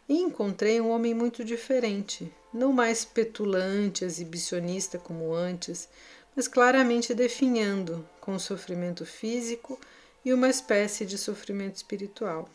e 0.07 0.17
encontrei 0.21 0.79
um 0.79 0.89
homem 0.89 1.13
muito 1.13 1.43
diferente, 1.43 2.33
não 2.53 2.71
mais 2.71 3.03
petulante, 3.03 4.05
exibicionista 4.05 4.97
como 4.97 5.33
antes, 5.33 5.89
mas 6.33 6.47
claramente 6.47 7.13
definhando 7.13 8.07
com 8.21 8.39
sofrimento 8.39 9.05
físico 9.05 9.77
e 10.23 10.31
uma 10.31 10.49
espécie 10.49 11.05
de 11.05 11.17
sofrimento 11.17 11.75
espiritual. 11.75 12.47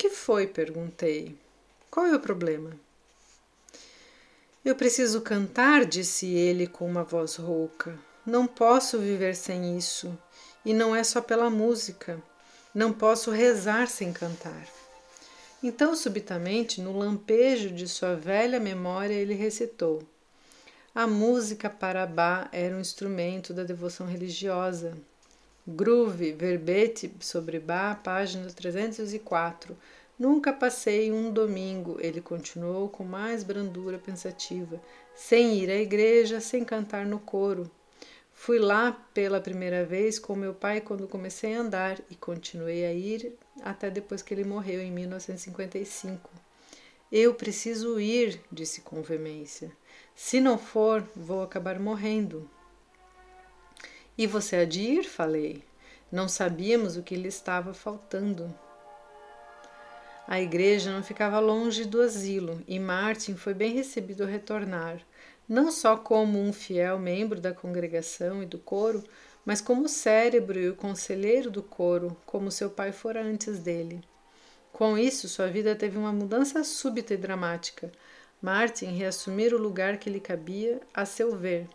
Que 0.00 0.08
foi? 0.08 0.46
perguntei. 0.46 1.36
Qual 1.90 2.06
é 2.06 2.16
o 2.16 2.20
problema? 2.20 2.70
Eu 4.64 4.74
preciso 4.74 5.20
cantar, 5.20 5.84
disse 5.84 6.26
ele 6.26 6.66
com 6.66 6.86
uma 6.86 7.04
voz 7.04 7.36
rouca. 7.36 7.98
Não 8.24 8.46
posso 8.46 8.98
viver 8.98 9.36
sem 9.36 9.76
isso, 9.76 10.18
e 10.64 10.72
não 10.72 10.96
é 10.96 11.04
só 11.04 11.20
pela 11.20 11.50
música. 11.50 12.18
Não 12.74 12.94
posso 12.94 13.30
rezar 13.30 13.88
sem 13.88 14.10
cantar. 14.10 14.66
Então, 15.62 15.94
subitamente, 15.94 16.80
no 16.80 16.96
lampejo 16.96 17.68
de 17.68 17.86
sua 17.86 18.14
velha 18.14 18.58
memória, 18.58 19.12
ele 19.12 19.34
recitou: 19.34 20.02
A 20.94 21.06
música 21.06 21.68
para 21.68 22.06
Bá 22.06 22.48
era 22.52 22.74
um 22.74 22.80
instrumento 22.80 23.52
da 23.52 23.64
devoção 23.64 24.06
religiosa. 24.06 24.96
Groove, 25.68 26.32
verbete 26.32 27.12
sobre 27.20 27.60
Bá, 27.60 27.94
página 27.94 28.46
304. 28.50 29.76
Nunca 30.18 30.52
passei 30.52 31.12
um 31.12 31.30
domingo, 31.30 31.98
ele 32.00 32.20
continuou 32.20 32.88
com 32.88 33.04
mais 33.04 33.44
brandura 33.44 33.98
pensativa, 33.98 34.80
sem 35.14 35.58
ir 35.58 35.70
à 35.70 35.76
igreja, 35.76 36.40
sem 36.40 36.64
cantar 36.64 37.04
no 37.04 37.18
coro. 37.18 37.70
Fui 38.32 38.58
lá 38.58 38.92
pela 39.12 39.38
primeira 39.38 39.84
vez 39.84 40.18
com 40.18 40.34
meu 40.34 40.54
pai 40.54 40.80
quando 40.80 41.06
comecei 41.06 41.54
a 41.54 41.60
andar 41.60 42.00
e 42.08 42.14
continuei 42.14 42.86
a 42.86 42.92
ir 42.92 43.34
até 43.62 43.90
depois 43.90 44.22
que 44.22 44.32
ele 44.32 44.44
morreu 44.44 44.80
em 44.80 44.90
1955. 44.90 46.30
Eu 47.12 47.34
preciso 47.34 48.00
ir, 48.00 48.40
disse 48.50 48.80
com 48.80 49.02
veemência. 49.02 49.70
Se 50.14 50.40
não 50.40 50.56
for, 50.56 51.06
vou 51.14 51.42
acabar 51.42 51.78
morrendo. 51.78 52.48
E 54.20 54.26
você 54.26 54.56
há 54.56 54.64
de 54.66 54.82
ir? 54.82 55.04
falei. 55.04 55.64
Não 56.12 56.28
sabíamos 56.28 56.94
o 56.94 57.02
que 57.02 57.16
lhe 57.16 57.28
estava 57.28 57.72
faltando. 57.72 58.54
A 60.28 60.38
igreja 60.38 60.92
não 60.92 61.02
ficava 61.02 61.40
longe 61.40 61.86
do 61.86 62.02
asilo 62.02 62.62
e 62.68 62.78
Martin 62.78 63.34
foi 63.34 63.54
bem 63.54 63.72
recebido 63.72 64.22
ao 64.22 64.28
retornar 64.28 65.00
não 65.48 65.72
só 65.72 65.96
como 65.96 66.38
um 66.38 66.52
fiel 66.52 66.98
membro 66.98 67.40
da 67.40 67.54
congregação 67.54 68.42
e 68.42 68.46
do 68.46 68.58
coro, 68.58 69.02
mas 69.42 69.62
como 69.62 69.86
o 69.86 69.88
cérebro 69.88 70.60
e 70.60 70.68
o 70.68 70.76
conselheiro 70.76 71.50
do 71.50 71.62
coro, 71.62 72.14
como 72.26 72.50
seu 72.50 72.68
pai 72.68 72.92
fora 72.92 73.22
antes 73.22 73.58
dele. 73.58 74.04
Com 74.70 74.98
isso, 74.98 75.30
sua 75.30 75.48
vida 75.48 75.74
teve 75.74 75.96
uma 75.96 76.12
mudança 76.12 76.62
súbita 76.62 77.14
e 77.14 77.16
dramática. 77.16 77.90
Martin 78.42 78.96
reassumir 78.96 79.54
o 79.54 79.58
lugar 79.58 79.96
que 79.96 80.10
lhe 80.10 80.20
cabia, 80.20 80.78
a 80.92 81.06
seu 81.06 81.34
ver. 81.34 81.66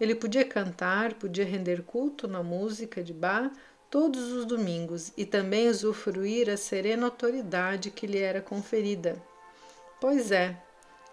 Ele 0.00 0.14
podia 0.14 0.44
cantar, 0.44 1.14
podia 1.14 1.44
render 1.44 1.82
culto 1.82 2.26
na 2.26 2.42
música 2.42 3.02
de 3.02 3.12
Bach 3.12 3.52
todos 3.88 4.32
os 4.32 4.44
domingos 4.44 5.12
e 5.16 5.24
também 5.24 5.68
usufruir 5.68 6.50
a 6.50 6.56
serena 6.56 7.06
autoridade 7.06 7.92
que 7.92 8.06
lhe 8.06 8.18
era 8.18 8.40
conferida. 8.40 9.22
Pois 10.00 10.32
é, 10.32 10.56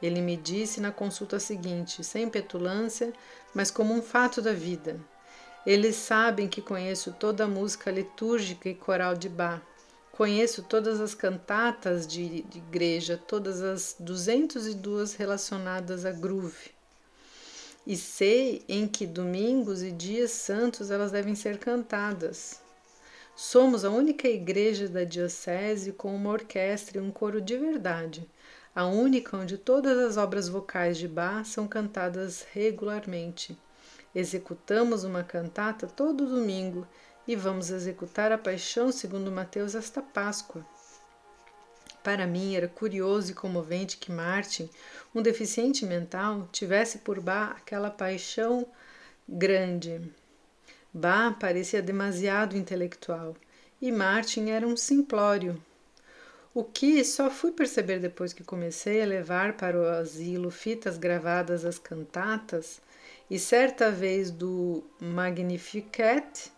ele 0.01 0.19
me 0.19 0.35
disse 0.35 0.81
na 0.81 0.91
consulta 0.91 1.39
seguinte, 1.39 2.03
sem 2.03 2.27
petulância, 2.27 3.13
mas 3.53 3.69
como 3.69 3.93
um 3.93 4.01
fato 4.01 4.41
da 4.41 4.51
vida. 4.51 4.99
Eles 5.63 5.95
sabem 5.95 6.47
que 6.47 6.59
conheço 6.59 7.13
toda 7.13 7.43
a 7.43 7.47
música 7.47 7.91
litúrgica 7.91 8.67
e 8.67 8.73
coral 8.73 9.13
de 9.13 9.29
Bach. 9.29 9.61
Conheço 10.11 10.63
todas 10.63 10.99
as 10.99 11.13
cantatas 11.13 12.07
de, 12.07 12.41
de 12.41 12.57
igreja, 12.57 13.15
todas 13.15 13.61
as 13.61 13.95
202 13.99 15.13
relacionadas 15.13 16.03
a 16.03 16.11
groove. 16.11 16.80
E 17.91 17.97
sei 17.97 18.63
em 18.69 18.87
que 18.87 19.05
domingos 19.05 19.83
e 19.83 19.91
dias 19.91 20.31
santos 20.31 20.89
elas 20.89 21.11
devem 21.11 21.35
ser 21.35 21.57
cantadas. 21.57 22.61
Somos 23.35 23.83
a 23.83 23.89
única 23.89 24.29
igreja 24.29 24.87
da 24.87 25.03
Diocese 25.03 25.91
com 25.91 26.15
uma 26.15 26.29
orquestra 26.29 26.97
e 26.97 27.01
um 27.01 27.11
coro 27.11 27.41
de 27.41 27.57
verdade, 27.57 28.25
a 28.73 28.85
única 28.85 29.35
onde 29.35 29.57
todas 29.57 29.97
as 29.97 30.15
obras 30.15 30.47
vocais 30.47 30.97
de 30.97 31.05
Bach 31.05 31.45
são 31.45 31.67
cantadas 31.67 32.47
regularmente. 32.53 33.57
Executamos 34.15 35.03
uma 35.03 35.21
cantata 35.21 35.85
todo 35.85 36.25
domingo 36.25 36.87
e 37.27 37.35
vamos 37.35 37.71
executar 37.71 38.31
a 38.31 38.37
Paixão 38.37 38.89
segundo 38.89 39.29
Mateus 39.29 39.75
esta 39.75 40.01
Páscoa. 40.01 40.65
Para 42.03 42.25
mim 42.25 42.55
era 42.55 42.67
curioso 42.67 43.31
e 43.31 43.35
comovente 43.35 43.97
que 43.97 44.11
Martin, 44.11 44.69
um 45.13 45.21
deficiente 45.21 45.85
mental, 45.85 46.49
tivesse 46.51 46.99
por 46.99 47.19
Bach 47.19 47.57
aquela 47.57 47.91
paixão 47.91 48.65
grande. 49.27 50.01
Bach 50.93 51.37
parecia 51.39 51.81
demasiado 51.81 52.57
intelectual 52.57 53.35
e 53.81 53.91
Martin 53.91 54.49
era 54.49 54.67
um 54.67 54.75
simplório. 54.75 55.61
O 56.53 56.65
que 56.65 57.03
só 57.05 57.29
fui 57.29 57.53
perceber 57.53 57.99
depois 57.99 58.33
que 58.33 58.43
comecei 58.43 59.01
a 59.01 59.05
levar 59.05 59.55
para 59.55 59.79
o 59.79 59.85
asilo 59.85 60.51
fitas 60.51 60.97
gravadas 60.97 61.63
às 61.63 61.79
cantatas 61.79 62.81
e 63.29 63.39
certa 63.39 63.89
vez 63.89 64.29
do 64.29 64.83
Magnificat, 64.99 66.50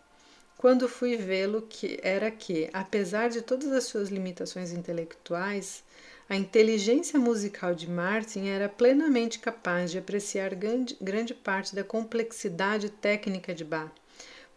quando 0.64 0.88
fui 0.88 1.14
vê-lo, 1.14 1.60
que 1.60 2.00
era 2.02 2.30
que, 2.30 2.70
apesar 2.72 3.28
de 3.28 3.42
todas 3.42 3.70
as 3.70 3.84
suas 3.84 4.08
limitações 4.08 4.72
intelectuais, 4.72 5.84
a 6.26 6.36
inteligência 6.36 7.18
musical 7.18 7.74
de 7.74 7.86
Martin 7.86 8.46
era 8.46 8.66
plenamente 8.66 9.40
capaz 9.40 9.90
de 9.90 9.98
apreciar 9.98 10.54
grande, 10.54 10.96
grande 10.98 11.34
parte 11.34 11.74
da 11.74 11.84
complexidade 11.84 12.88
técnica 12.88 13.54
de 13.54 13.62
Bach 13.62 13.92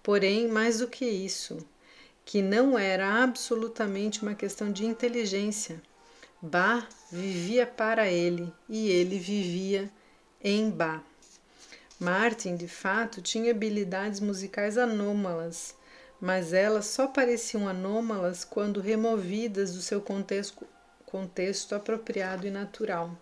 Porém, 0.01 0.47
mais 0.47 0.79
do 0.79 0.87
que 0.87 1.03
isso, 1.03 1.57
que 2.23 2.41
não 2.41 2.79
era 2.79 3.21
absolutamente 3.21 4.23
uma 4.23 4.33
questão 4.33 4.71
de 4.71 4.85
inteligência. 4.85 5.81
Bá 6.41 6.87
vivia 7.11 7.67
para 7.67 8.09
ele 8.09 8.49
e 8.69 8.89
ele 8.89 9.19
vivia 9.19 9.91
em 10.41 10.69
Bá. 10.69 11.03
Martin, 11.99 12.55
de 12.55 12.69
fato, 12.69 13.21
tinha 13.21 13.51
habilidades 13.51 14.21
musicais 14.21 14.77
anômalas, 14.77 15.75
mas 16.19 16.53
elas 16.53 16.85
só 16.87 17.07
pareciam 17.07 17.67
anômalas 17.67 18.43
quando 18.43 18.81
removidas 18.81 19.73
do 19.73 19.81
seu 19.81 20.01
contexto, 20.01 20.65
contexto 21.05 21.75
apropriado 21.75 22.47
e 22.47 22.51
natural. 22.51 23.17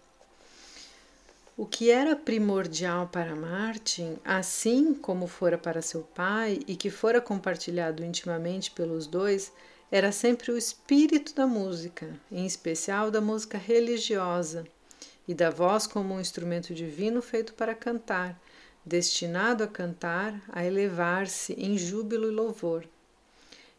O 1.58 1.66
que 1.66 1.90
era 1.90 2.16
primordial 2.16 3.08
para 3.08 3.36
Martin, 3.36 4.18
assim 4.26 4.94
como 4.94 5.26
fora 5.26 5.58
para 5.58 5.82
seu 5.82 6.02
pai 6.02 6.60
e 6.68 6.76
que 6.76 6.90
fora 6.90 7.22
compartilhado 7.22 8.04
intimamente 8.04 8.72
pelos 8.72 9.08
dois, 9.08 9.54
era 9.90 10.12
sempre 10.12 10.52
o 10.52 10.58
espírito 10.58 11.34
da 11.34 11.48
música, 11.48 12.10
em 12.30 12.46
especial 12.46 13.10
da 13.10 13.22
música 13.22 13.58
religiosa, 13.58 14.66
e 15.28 15.34
da 15.34 15.50
voz 15.50 15.88
como 15.88 16.14
um 16.14 16.20
instrumento 16.20 16.74
divino 16.74 17.22
feito 17.22 17.54
para 17.54 17.74
cantar, 17.74 18.40
destinado 18.86 19.64
a 19.64 19.68
cantar, 19.68 20.42
a 20.50 20.64
elevar-se 20.64 21.54
em 21.54 21.78
júbilo 21.78 22.32
e 22.32 22.36
louvor. 22.36 22.86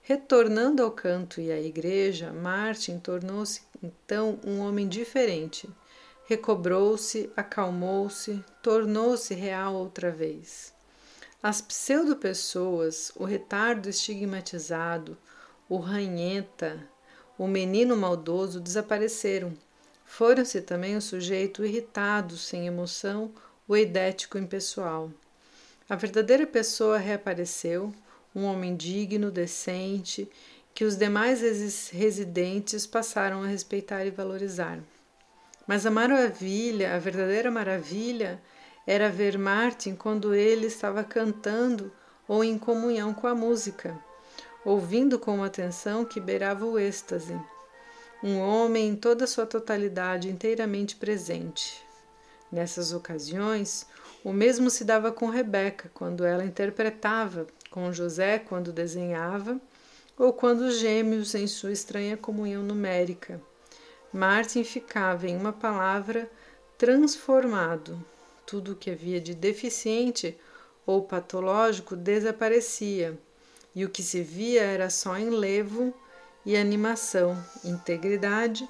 Retornando 0.03 0.83
ao 0.83 0.91
canto 0.91 1.41
e 1.41 1.51
à 1.51 1.61
igreja, 1.61 2.33
Martin 2.33 2.99
tornou-se 2.99 3.63
então 3.83 4.39
um 4.45 4.61
homem 4.61 4.89
diferente 4.89 5.69
recobrou-se, 6.27 7.31
acalmou-se, 7.37 8.45
tornou-se 8.61 9.33
real 9.33 9.75
outra 9.75 10.11
vez. 10.11 10.75
As 11.40 11.61
pseudo-pessoas, 11.61 13.12
o 13.14 13.25
retardo 13.25 13.88
estigmatizado, 13.88 15.16
o 15.69 15.79
ranhenta, 15.79 16.81
o 17.38 17.47
menino 17.47 17.97
maldoso 17.97 18.61
desapareceram. 18.61 19.57
Foram-se 20.05 20.61
também 20.61 20.97
o 20.97 21.03
sujeito 21.03 21.64
irritado, 21.64 22.37
sem 22.37 22.66
emoção, 22.66 23.33
o 23.68 23.76
eidético 23.76 24.38
impessoal. 24.38 25.11
A 25.88 25.96
verdadeira 25.96 26.46
pessoa 26.46 26.98
reapareceu, 26.98 27.92
um 28.35 28.44
homem 28.44 28.76
digno, 28.76 29.31
decente, 29.31 30.29
que 30.74 30.85
os 30.85 30.96
demais 30.96 31.40
residentes 31.90 32.87
passaram 32.87 33.42
a 33.42 33.46
respeitar 33.46 34.05
e 34.05 34.11
valorizar. 34.11 34.79
Mas 35.66 35.87
a 35.87 35.90
maravilha, 35.90 36.94
a 36.94 36.98
verdadeira 36.98 37.50
maravilha, 37.50 38.40
era 38.87 39.09
ver 39.09 39.38
Martin 39.38 39.94
quando 39.94 40.35
ele 40.35 40.66
estava 40.66 41.02
cantando 41.02 41.90
ou 42.29 42.44
em 42.44 42.59
comunhão 42.59 43.14
com 43.14 43.26
a 43.26 43.35
música, 43.35 43.98
ouvindo 44.64 45.18
com 45.18 45.37
uma 45.37 45.46
atenção 45.46 46.05
que 46.05 46.20
beirava 46.20 46.66
o 46.66 46.79
êxtase. 46.79 47.40
Um 48.22 48.38
homem 48.38 48.88
em 48.88 48.96
toda 48.96 49.24
a 49.24 49.29
sua 49.29 49.46
totalidade 49.46 50.29
inteiramente 50.29 50.96
presente. 50.96 51.86
Nessas 52.50 52.92
ocasiões, 52.92 53.87
o 54.24 54.32
mesmo 54.32 54.70
se 54.70 54.85
dava 54.85 55.11
com 55.11 55.28
Rebeca 55.28 55.90
quando 55.92 56.24
ela 56.24 56.44
interpretava, 56.44 57.46
com 57.70 57.92
José 57.92 58.38
quando 58.38 58.72
desenhava, 58.72 59.61
ou 60.18 60.32
quando 60.32 60.61
os 60.61 60.78
gêmeos 60.78 61.35
em 61.35 61.46
sua 61.46 61.72
estranha 61.72 62.16
comunhão 62.16 62.62
numérica. 62.62 63.40
Martin 64.12 64.64
ficava, 64.64 65.26
em 65.26 65.37
uma 65.37 65.52
palavra, 65.52 66.30
transformado. 66.78 68.02
Tudo 68.46 68.72
o 68.72 68.76
que 68.76 68.90
havia 68.90 69.20
de 69.20 69.35
deficiente 69.35 70.38
ou 70.87 71.02
patológico 71.02 71.96
desaparecia, 71.96 73.18
e 73.74 73.85
o 73.85 73.90
que 73.90 74.02
se 74.02 74.22
via 74.22 74.62
era 74.62 74.88
só 74.88 75.18
enlevo 75.18 75.92
e 76.44 76.56
animação, 76.56 77.37
integridade 77.64 78.66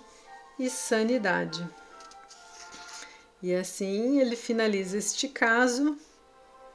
e 0.58 0.70
sanidade. 0.70 1.68
E 3.42 3.54
assim 3.54 4.20
ele 4.20 4.36
finaliza 4.36 4.96
este 4.96 5.28
caso, 5.28 5.96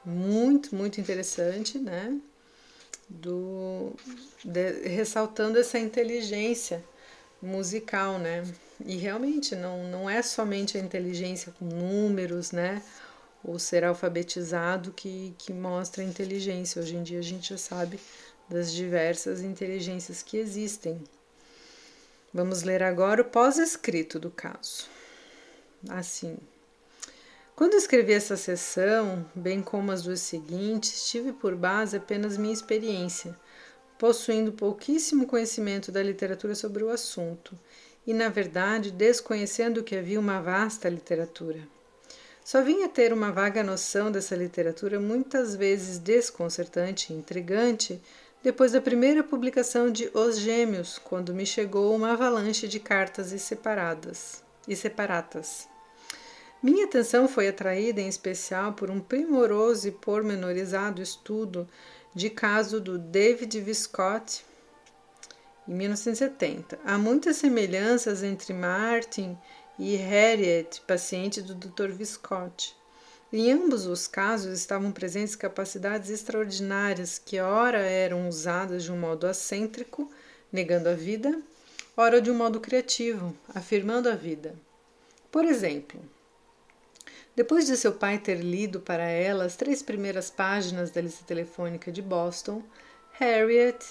muito, 0.05 0.75
muito 0.75 0.99
interessante, 1.01 1.77
né? 1.77 2.19
Do, 3.09 3.93
de, 4.43 4.87
ressaltando 4.87 5.59
essa 5.59 5.77
inteligência 5.77 6.83
musical, 7.41 8.17
né? 8.17 8.43
E 8.85 8.95
realmente 8.97 9.55
não, 9.55 9.83
não 9.89 10.09
é 10.09 10.21
somente 10.21 10.77
a 10.77 10.81
inteligência 10.81 11.51
com 11.57 11.65
números, 11.65 12.51
né? 12.51 12.81
Ou 13.43 13.57
ser 13.57 13.83
alfabetizado 13.83 14.91
que, 14.91 15.33
que 15.37 15.51
mostra 15.51 16.03
a 16.03 16.05
inteligência. 16.05 16.81
Hoje 16.81 16.95
em 16.95 17.03
dia 17.03 17.19
a 17.19 17.23
gente 17.23 17.49
já 17.49 17.57
sabe 17.57 17.99
das 18.47 18.71
diversas 18.71 19.41
inteligências 19.41 20.21
que 20.21 20.37
existem. 20.37 21.01
Vamos 22.33 22.63
ler 22.63 22.83
agora 22.83 23.21
o 23.21 23.25
pós-escrito 23.25 24.19
do 24.19 24.29
caso. 24.29 24.85
Assim. 25.89 26.37
Quando 27.55 27.75
escrevi 27.75 28.13
essa 28.13 28.37
sessão, 28.37 29.25
bem 29.35 29.61
como 29.61 29.91
as 29.91 30.03
duas 30.03 30.21
seguintes, 30.21 31.09
tive 31.09 31.31
por 31.33 31.55
base 31.55 31.97
apenas 31.97 32.37
minha 32.37 32.53
experiência 32.53 33.37
possuindo 34.01 34.51
pouquíssimo 34.51 35.27
conhecimento 35.27 35.91
da 35.91 36.01
literatura 36.01 36.55
sobre 36.55 36.83
o 36.83 36.89
assunto 36.89 37.55
e, 38.05 38.15
na 38.15 38.29
verdade, 38.29 38.89
desconhecendo 38.89 39.83
que 39.83 39.95
havia 39.95 40.19
uma 40.19 40.41
vasta 40.41 40.89
literatura. 40.89 41.59
Só 42.43 42.63
vinha 42.63 42.89
ter 42.89 43.13
uma 43.13 43.31
vaga 43.31 43.61
noção 43.61 44.11
dessa 44.11 44.35
literatura, 44.35 44.99
muitas 44.99 45.55
vezes 45.55 45.99
desconcertante 45.99 47.13
e 47.13 47.15
intrigante, 47.15 48.01
depois 48.41 48.71
da 48.71 48.81
primeira 48.81 49.23
publicação 49.23 49.91
de 49.91 50.09
Os 50.15 50.39
Gêmeos, 50.39 50.97
quando 50.97 51.31
me 51.31 51.45
chegou 51.45 51.95
uma 51.95 52.13
avalanche 52.13 52.67
de 52.67 52.79
cartas 52.79 53.31
e 53.31 53.37
separadas 53.37 54.43
e 54.67 54.75
separatas. 54.75 55.69
Minha 56.63 56.85
atenção 56.85 57.27
foi 57.27 57.47
atraída 57.47 58.01
em 58.01 58.07
especial 58.07 58.73
por 58.73 58.91
um 58.91 58.99
primoroso 58.99 59.87
e 59.87 59.91
pormenorizado 59.91 61.01
estudo 61.01 61.67
de 62.13 62.29
caso 62.29 62.79
do 62.79 62.99
David 62.99 63.59
Viscott, 63.59 64.45
em 65.67 65.73
1970. 65.73 66.77
Há 66.85 66.99
muitas 66.99 67.37
semelhanças 67.37 68.21
entre 68.21 68.53
Martin 68.53 69.35
e 69.79 69.95
Harriet, 69.95 70.81
paciente 70.81 71.41
do 71.41 71.55
Dr. 71.55 71.89
Viscott. 71.93 72.75
Em 73.33 73.51
ambos 73.51 73.87
os 73.87 74.05
casos 74.05 74.53
estavam 74.53 74.91
presentes 74.91 75.35
capacidades 75.35 76.11
extraordinárias 76.11 77.17
que, 77.17 77.39
ora 77.39 77.79
eram 77.79 78.29
usadas 78.29 78.83
de 78.83 78.91
um 78.91 78.99
modo 78.99 79.27
excêntrico, 79.27 80.11
negando 80.51 80.89
a 80.89 80.93
vida, 80.93 81.41
ora 81.97 82.21
de 82.21 82.29
um 82.29 82.35
modo 82.35 82.59
criativo, 82.59 83.35
afirmando 83.55 84.07
a 84.07 84.15
vida. 84.15 84.53
Por 85.31 85.43
exemplo, 85.43 85.99
depois 87.41 87.65
de 87.65 87.75
seu 87.75 87.91
pai 87.91 88.19
ter 88.19 88.35
lido 88.35 88.79
para 88.79 89.03
ela 89.03 89.45
as 89.45 89.55
três 89.55 89.81
primeiras 89.81 90.29
páginas 90.29 90.91
da 90.91 91.01
lista 91.01 91.25
telefônica 91.25 91.91
de 91.91 91.99
Boston, 91.99 92.61
Harriet 93.13 93.83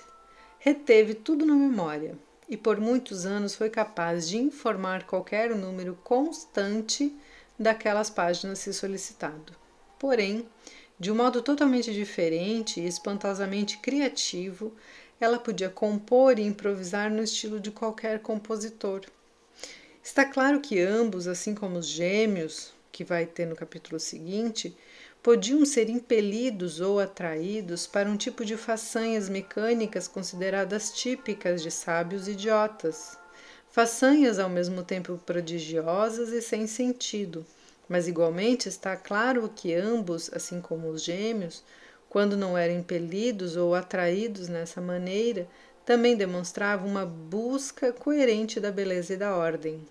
reteve 0.61 1.15
tudo 1.15 1.45
na 1.45 1.57
memória 1.57 2.17
e 2.49 2.57
por 2.57 2.79
muitos 2.79 3.27
anos 3.27 3.57
foi 3.57 3.69
capaz 3.69 4.29
de 4.29 4.39
informar 4.39 5.05
qualquer 5.05 5.53
número 5.57 5.99
constante 6.05 7.13
daquelas 7.59 8.09
páginas 8.09 8.61
se 8.61 8.73
solicitado. 8.73 9.53
Porém, 9.99 10.49
de 10.97 11.11
um 11.11 11.17
modo 11.17 11.43
totalmente 11.43 11.93
diferente 11.93 12.79
e 12.79 12.87
espantosamente 12.87 13.79
criativo, 13.79 14.73
ela 15.21 15.41
podia 15.41 15.69
compor 15.69 16.39
e 16.39 16.47
improvisar 16.47 17.11
no 17.11 17.25
estilo 17.25 17.59
de 17.59 17.73
qualquer 17.73 18.21
compositor. 18.21 19.01
Está 20.01 20.25
claro 20.25 20.61
que 20.61 20.81
ambos, 20.81 21.27
assim 21.27 21.53
como 21.53 21.79
os 21.79 21.87
gêmeos, 21.87 22.79
que 22.93 23.05
vai 23.05 23.27
ter 23.27 23.47
no 23.47 23.57
capítulo 23.57 23.99
seguinte, 24.01 24.77
podiam 25.23 25.65
ser 25.67 25.89
impelidos 25.89 26.81
ou 26.81 26.99
atraídos 26.99 27.87
para 27.87 28.09
um 28.09 28.17
tipo 28.17 28.45
de 28.45 28.57
façanhas 28.57 29.29
mecânicas 29.29 30.09
consideradas 30.09 30.93
típicas 30.93 31.63
de 31.63 31.71
sábios 31.71 32.27
idiotas. 32.27 33.19
Façanhas 33.71 34.39
ao 34.39 34.49
mesmo 34.49 34.83
tempo 34.83 35.21
prodigiosas 35.25 36.31
e 36.31 36.43
sem 36.43 36.67
sentido, 36.67 37.47
mas 37.89 38.09
igualmente 38.09 38.69
está 38.69 38.97
claro 38.97 39.51
que 39.55 39.75
ambos, 39.75 40.31
assim 40.33 40.61
como 40.61 40.89
os 40.89 41.05
gêmeos, 41.05 41.63
quando 42.09 42.37
não 42.37 42.59
eram 42.59 42.75
impelidos 42.75 43.57
ou 43.57 43.75
atraídos 43.75 44.49
nessa 44.49 44.81
maneira, 44.81 45.47
também 45.85 46.17
demonstravam 46.17 46.89
uma 46.89 47.07
busca 47.07 47.93
coerente 47.93 48.59
da 48.59 48.73
beleza 48.73 49.15
e 49.15 49.17
da 49.17 49.37
ordem. 49.37 49.87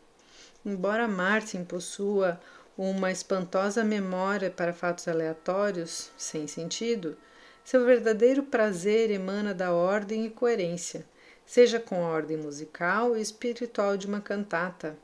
Embora 0.65 1.07
Martin 1.07 1.63
possua 1.63 2.39
uma 2.81 3.11
espantosa 3.11 3.83
memória 3.83 4.49
para 4.49 4.71
fatos 4.71 5.05
aleatórios, 5.05 6.11
sem 6.17 6.47
sentido, 6.47 7.17
seu 7.61 7.83
verdadeiro 7.83 8.41
prazer 8.41 9.11
emana 9.11 9.53
da 9.53 9.73
ordem 9.73 10.25
e 10.25 10.29
coerência, 10.29 11.05
seja 11.45 11.77
com 11.77 12.01
a 12.01 12.07
ordem 12.07 12.37
musical 12.37 13.17
e 13.17 13.21
espiritual 13.21 13.97
de 13.97 14.07
uma 14.07 14.21
cantata, 14.21 14.97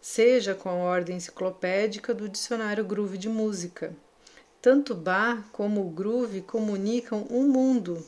seja 0.00 0.54
com 0.54 0.70
a 0.70 0.72
ordem 0.72 1.18
enciclopédica 1.18 2.14
do 2.14 2.26
dicionário 2.26 2.86
groove 2.86 3.18
de 3.18 3.28
música. 3.28 3.94
Tanto 4.62 4.94
Bach 4.94 5.44
como 5.52 5.86
o 5.86 5.90
groove 5.90 6.40
comunicam 6.40 7.26
um 7.28 7.46
mundo. 7.46 8.02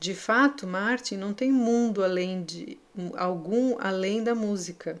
De 0.00 0.14
fato, 0.14 0.66
Martin 0.66 1.18
não 1.18 1.34
tem 1.34 1.52
mundo 1.52 2.02
além 2.02 2.42
de 2.42 2.78
algum 3.14 3.76
além 3.78 4.24
da 4.24 4.34
música, 4.34 4.98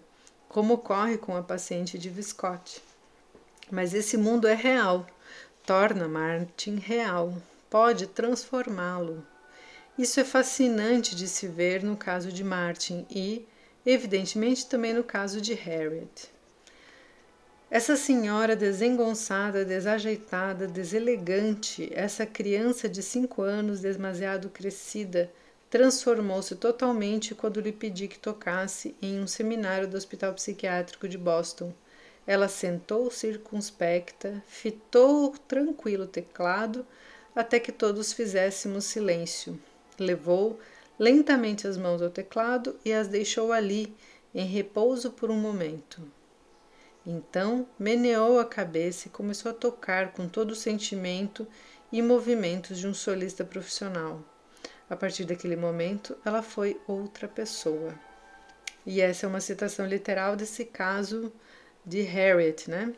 como 0.50 0.74
ocorre 0.74 1.16
com 1.16 1.34
a 1.34 1.42
paciente 1.42 1.98
de 1.98 2.10
Visconti. 2.10 2.87
Mas 3.70 3.92
esse 3.92 4.16
mundo 4.16 4.48
é 4.48 4.54
real, 4.54 5.06
torna 5.66 6.08
Martin 6.08 6.76
real, 6.76 7.34
pode 7.68 8.06
transformá-lo. 8.06 9.22
Isso 9.98 10.18
é 10.18 10.24
fascinante 10.24 11.14
de 11.14 11.28
se 11.28 11.46
ver 11.46 11.82
no 11.82 11.96
caso 11.96 12.32
de 12.32 12.42
Martin 12.42 13.04
e, 13.10 13.46
evidentemente, 13.84 14.66
também 14.66 14.94
no 14.94 15.04
caso 15.04 15.40
de 15.40 15.52
Harriet. 15.52 16.30
Essa 17.70 17.96
senhora 17.96 18.56
desengonçada, 18.56 19.62
desajeitada, 19.62 20.66
deselegante, 20.66 21.90
essa 21.92 22.24
criança 22.24 22.88
de 22.88 23.02
cinco 23.02 23.42
anos 23.42 23.80
demasiado 23.80 24.48
crescida, 24.48 25.30
transformou-se 25.68 26.54
totalmente 26.56 27.34
quando 27.34 27.60
lhe 27.60 27.72
pedi 27.72 28.08
que 28.08 28.18
tocasse 28.18 28.96
em 29.02 29.20
um 29.20 29.26
seminário 29.26 29.86
do 29.86 29.98
Hospital 29.98 30.32
Psiquiátrico 30.32 31.06
de 31.06 31.18
Boston 31.18 31.74
ela 32.28 32.46
sentou 32.46 33.10
circunspecta, 33.10 34.44
fitou 34.46 35.30
tranquilo 35.48 36.04
o 36.04 36.06
teclado 36.06 36.86
até 37.34 37.58
que 37.58 37.72
todos 37.72 38.12
fizéssemos 38.12 38.84
silêncio. 38.84 39.58
Levou 39.98 40.60
lentamente 40.98 41.66
as 41.66 41.78
mãos 41.78 42.02
ao 42.02 42.10
teclado 42.10 42.78
e 42.84 42.92
as 42.92 43.08
deixou 43.08 43.50
ali, 43.50 43.96
em 44.34 44.44
repouso 44.44 45.10
por 45.10 45.30
um 45.30 45.38
momento. 45.38 46.02
Então 47.06 47.66
meneou 47.78 48.38
a 48.38 48.44
cabeça 48.44 49.08
e 49.08 49.10
começou 49.10 49.50
a 49.50 49.54
tocar 49.54 50.12
com 50.12 50.28
todo 50.28 50.50
o 50.50 50.56
sentimento 50.56 51.48
e 51.90 52.02
movimentos 52.02 52.76
de 52.78 52.86
um 52.86 52.92
solista 52.92 53.42
profissional. 53.42 54.22
A 54.90 54.94
partir 54.94 55.24
daquele 55.24 55.56
momento, 55.56 56.14
ela 56.26 56.42
foi 56.42 56.78
outra 56.86 57.26
pessoa. 57.26 57.94
E 58.84 59.00
essa 59.00 59.24
é 59.24 59.28
uma 59.30 59.40
citação 59.40 59.86
literal 59.86 60.36
desse 60.36 60.66
caso 60.66 61.32
de 61.88 62.02
Harriet, 62.02 62.68
né? 62.68 62.92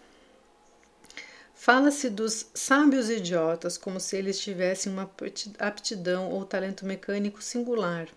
Fala-se 1.54 2.08
dos 2.08 2.46
sábios 2.54 3.10
idiotas 3.10 3.76
como 3.76 4.00
se 4.00 4.16
eles 4.16 4.40
tivessem 4.40 4.90
uma 4.90 5.10
aptidão 5.58 6.30
ou 6.30 6.44
talento 6.44 6.86
mecânico 6.86 7.42
singular, 7.42 8.08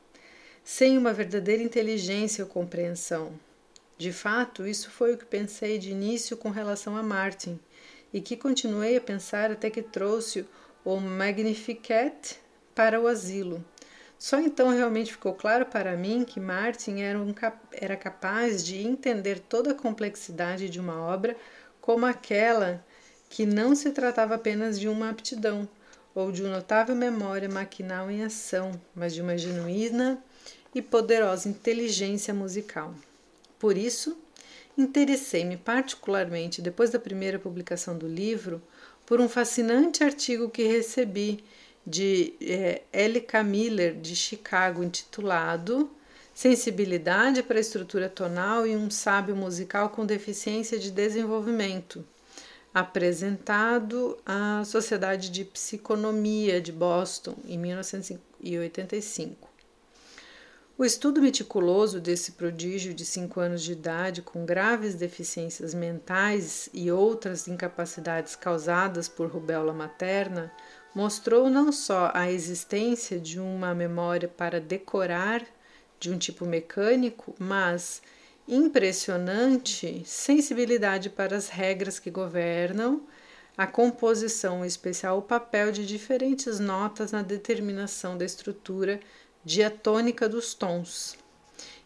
sem 0.63 0.97
uma 0.97 1.13
verdadeira 1.13 1.61
inteligência 1.61 2.45
ou 2.45 2.49
compreensão. 2.49 3.37
De 3.97 4.11
fato, 4.13 4.65
isso 4.65 4.89
foi 4.89 5.13
o 5.13 5.17
que 5.17 5.25
pensei 5.25 5.77
de 5.77 5.91
início 5.91 6.37
com 6.37 6.49
relação 6.49 6.95
a 6.95 7.03
Martin, 7.03 7.59
e 8.13 8.21
que 8.21 8.37
continuei 8.37 8.95
a 8.95 9.01
pensar 9.01 9.51
até 9.51 9.69
que 9.69 9.81
trouxe 9.81 10.45
o 10.85 10.99
Magnificat 10.99 12.37
para 12.73 12.99
o 12.99 13.07
asilo. 13.07 13.63
Só 14.23 14.39
então 14.39 14.69
realmente 14.69 15.11
ficou 15.11 15.33
claro 15.33 15.65
para 15.65 15.97
mim 15.97 16.23
que 16.23 16.39
Martin 16.39 17.01
era, 17.01 17.19
um, 17.19 17.35
era 17.73 17.97
capaz 17.97 18.63
de 18.63 18.77
entender 18.77 19.37
toda 19.37 19.71
a 19.71 19.75
complexidade 19.75 20.69
de 20.69 20.79
uma 20.79 20.97
obra 20.97 21.35
como 21.81 22.05
aquela 22.05 22.81
que 23.29 23.45
não 23.45 23.75
se 23.75 23.91
tratava 23.91 24.35
apenas 24.35 24.79
de 24.79 24.87
uma 24.87 25.09
aptidão 25.09 25.67
ou 26.15 26.31
de 26.31 26.41
uma 26.41 26.55
notável 26.55 26.95
memória 26.95 27.49
maquinal 27.49 28.09
em 28.09 28.23
ação, 28.23 28.79
mas 28.95 29.13
de 29.13 29.21
uma 29.21 29.37
genuína 29.37 30.23
e 30.73 30.81
poderosa 30.81 31.49
inteligência 31.49 32.33
musical. 32.33 32.95
Por 33.59 33.77
isso, 33.77 34.17
interessei-me 34.77 35.57
particularmente, 35.57 36.61
depois 36.61 36.91
da 36.91 36.97
primeira 36.97 37.37
publicação 37.37 37.97
do 37.97 38.07
livro, 38.07 38.61
por 39.05 39.19
um 39.19 39.27
fascinante 39.27 40.01
artigo 40.01 40.49
que 40.49 40.63
recebi 40.63 41.43
de 41.85 42.33
é, 42.41 42.81
L.K. 42.91 43.43
Miller, 43.43 43.95
de 43.95 44.15
Chicago, 44.15 44.83
intitulado 44.83 45.89
Sensibilidade 46.33 47.43
para 47.43 47.59
a 47.59 47.61
Estrutura 47.61 48.09
Tonal 48.09 48.65
e 48.65 48.75
um 48.75 48.89
Sábio 48.89 49.35
Musical 49.35 49.89
com 49.89 50.03
Deficiência 50.03 50.79
de 50.79 50.89
Desenvolvimento, 50.89 52.03
apresentado 52.73 54.17
à 54.25 54.63
Sociedade 54.65 55.29
de 55.29 55.45
Psiconomia 55.45 56.59
de 56.59 56.71
Boston 56.71 57.35
em 57.45 57.55
1985. 57.59 59.47
O 60.75 60.83
estudo 60.83 61.21
meticuloso 61.21 62.01
desse 62.01 62.31
prodígio 62.31 62.95
de 62.95 63.05
cinco 63.05 63.39
anos 63.39 63.61
de 63.61 63.73
idade 63.73 64.23
com 64.23 64.43
graves 64.43 64.95
deficiências 64.95 65.71
mentais 65.75 66.67
e 66.73 66.91
outras 66.91 67.47
incapacidades 67.47 68.35
causadas 68.35 69.07
por 69.07 69.29
rubéola 69.29 69.71
materna 69.71 70.51
mostrou 70.93 71.49
não 71.49 71.71
só 71.71 72.11
a 72.13 72.31
existência 72.31 73.19
de 73.19 73.39
uma 73.39 73.73
memória 73.73 74.27
para 74.27 74.59
decorar 74.59 75.45
de 75.99 76.11
um 76.11 76.17
tipo 76.17 76.45
mecânico, 76.45 77.33
mas 77.39 78.01
impressionante 78.47 80.03
sensibilidade 80.05 81.09
para 81.09 81.35
as 81.35 81.47
regras 81.47 81.97
que 81.97 82.11
governam 82.11 83.01
a 83.57 83.65
composição, 83.65 84.63
em 84.63 84.67
especial 84.67 85.19
o 85.19 85.21
papel 85.21 85.71
de 85.71 85.85
diferentes 85.85 86.59
notas 86.59 87.11
na 87.11 87.21
determinação 87.21 88.17
da 88.17 88.25
estrutura 88.25 88.99
diatônica 89.45 90.27
dos 90.27 90.53
tons, 90.53 91.15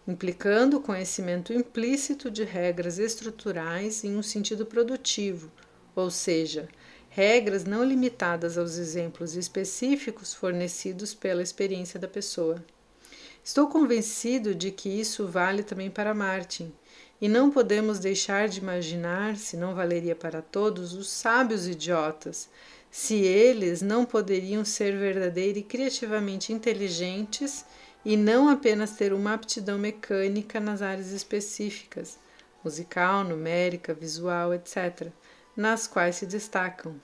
implicando 0.08 0.78
o 0.78 0.82
conhecimento 0.82 1.52
implícito 1.52 2.32
de 2.32 2.44
regras 2.44 2.98
estruturais 2.98 4.04
em 4.04 4.16
um 4.16 4.24
sentido 4.24 4.66
produtivo, 4.66 5.52
ou 5.96 6.10
seja, 6.10 6.70
regras 7.18 7.64
não 7.64 7.84
limitadas 7.84 8.60
aos 8.60 8.78
exemplos 8.78 9.36
específicos 9.36 10.36
fornecidos 10.36 11.16
pela 11.16 11.42
experiência 11.42 12.00
da 12.00 12.08
pessoa. 12.08 12.64
Estou 13.44 13.66
convencido 13.66 14.54
de 14.54 14.70
que 14.70 14.88
isso 14.88 15.26
vale 15.26 15.64
também 15.64 15.90
para 15.90 16.14
Martin, 16.14 16.72
e 17.20 17.28
não 17.28 17.50
podemos 17.50 17.98
deixar 17.98 18.48
de 18.48 18.60
imaginar, 18.60 19.36
se 19.36 19.58
não 19.58 19.74
valeria 19.74 20.16
para 20.16 20.44
todos, 20.44 20.94
os 20.94 21.10
sábios 21.10 21.68
idiotas, 21.68 22.50
se 22.92 23.16
eles 23.16 23.82
não 23.82 24.06
poderiam 24.06 24.64
ser 24.64 24.96
verdadeira 24.96 25.58
e 25.58 25.64
criativamente 25.64 26.54
inteligentes 26.54 27.66
e 28.06 28.16
não 28.16 28.48
apenas 28.48 28.92
ter 28.92 29.12
uma 29.12 29.34
aptidão 29.34 29.80
mecânica 29.80 30.60
nas 30.60 30.84
áreas 30.84 31.12
específicas, 31.12 32.20
musical, 32.64 33.24
numérica, 33.24 33.92
visual, 33.92 34.54
etc 34.54 35.12
nas 35.58 35.88
quais 35.88 36.18
se 36.18 36.26
destacam. 36.28 36.96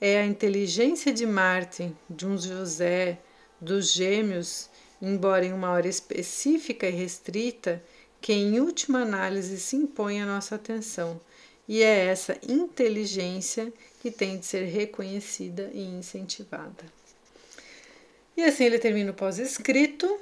É 0.00 0.20
a 0.20 0.26
inteligência 0.26 1.12
de 1.12 1.24
Martin, 1.24 1.96
de 2.08 2.26
um 2.26 2.36
José, 2.36 3.18
dos 3.60 3.92
gêmeos, 3.92 4.68
embora 5.00 5.44
em 5.44 5.52
uma 5.52 5.70
hora 5.70 5.88
específica 5.88 6.86
e 6.86 6.92
restrita, 6.92 7.82
que 8.20 8.32
em 8.32 8.60
última 8.60 9.00
análise 9.00 9.58
se 9.58 9.76
impõe 9.76 10.20
à 10.20 10.26
nossa 10.26 10.54
atenção, 10.54 11.20
e 11.66 11.82
é 11.82 12.06
essa 12.06 12.38
inteligência 12.46 13.72
que 14.00 14.10
tem 14.10 14.38
de 14.38 14.44
ser 14.44 14.64
reconhecida 14.64 15.70
e 15.72 15.82
incentivada. 15.82 16.84
E 18.36 18.42
assim 18.42 18.64
ele 18.64 18.78
termina 18.78 19.10
o 19.10 19.14
pós-escrito, 19.14 20.20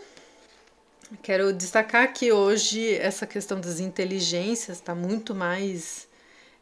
Quero 1.22 1.54
destacar 1.54 2.12
que 2.12 2.30
hoje 2.32 2.94
essa 2.94 3.26
questão 3.26 3.60
das 3.60 3.80
inteligências 3.80 4.76
está 4.76 4.94
muito 4.94 5.34
mais 5.34 6.07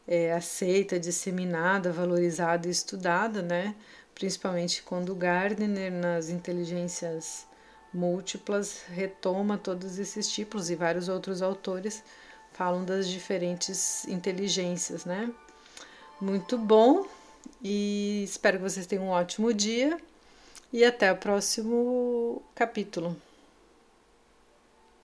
é, 0.07 0.31
aceita, 0.31 0.99
disseminada, 0.99 1.91
valorizada 1.91 2.67
e 2.67 2.71
estudada, 2.71 3.41
né? 3.41 3.75
Principalmente 4.15 4.81
quando 4.81 5.13
Gardner, 5.13 5.91
nas 5.91 6.29
inteligências 6.29 7.45
múltiplas, 7.93 8.83
retoma 8.89 9.57
todos 9.57 9.99
esses 9.99 10.31
tipos 10.31 10.69
e 10.69 10.75
vários 10.75 11.09
outros 11.09 11.41
autores 11.41 12.03
falam 12.53 12.83
das 12.83 13.07
diferentes 13.07 14.07
inteligências, 14.07 15.05
né? 15.05 15.31
Muito 16.19 16.57
bom 16.57 17.05
e 17.61 18.23
espero 18.23 18.57
que 18.57 18.63
vocês 18.63 18.87
tenham 18.87 19.05
um 19.05 19.09
ótimo 19.09 19.53
dia 19.53 19.97
e 20.73 20.83
até 20.83 21.11
o 21.11 21.17
próximo 21.17 22.41
capítulo. 22.55 23.15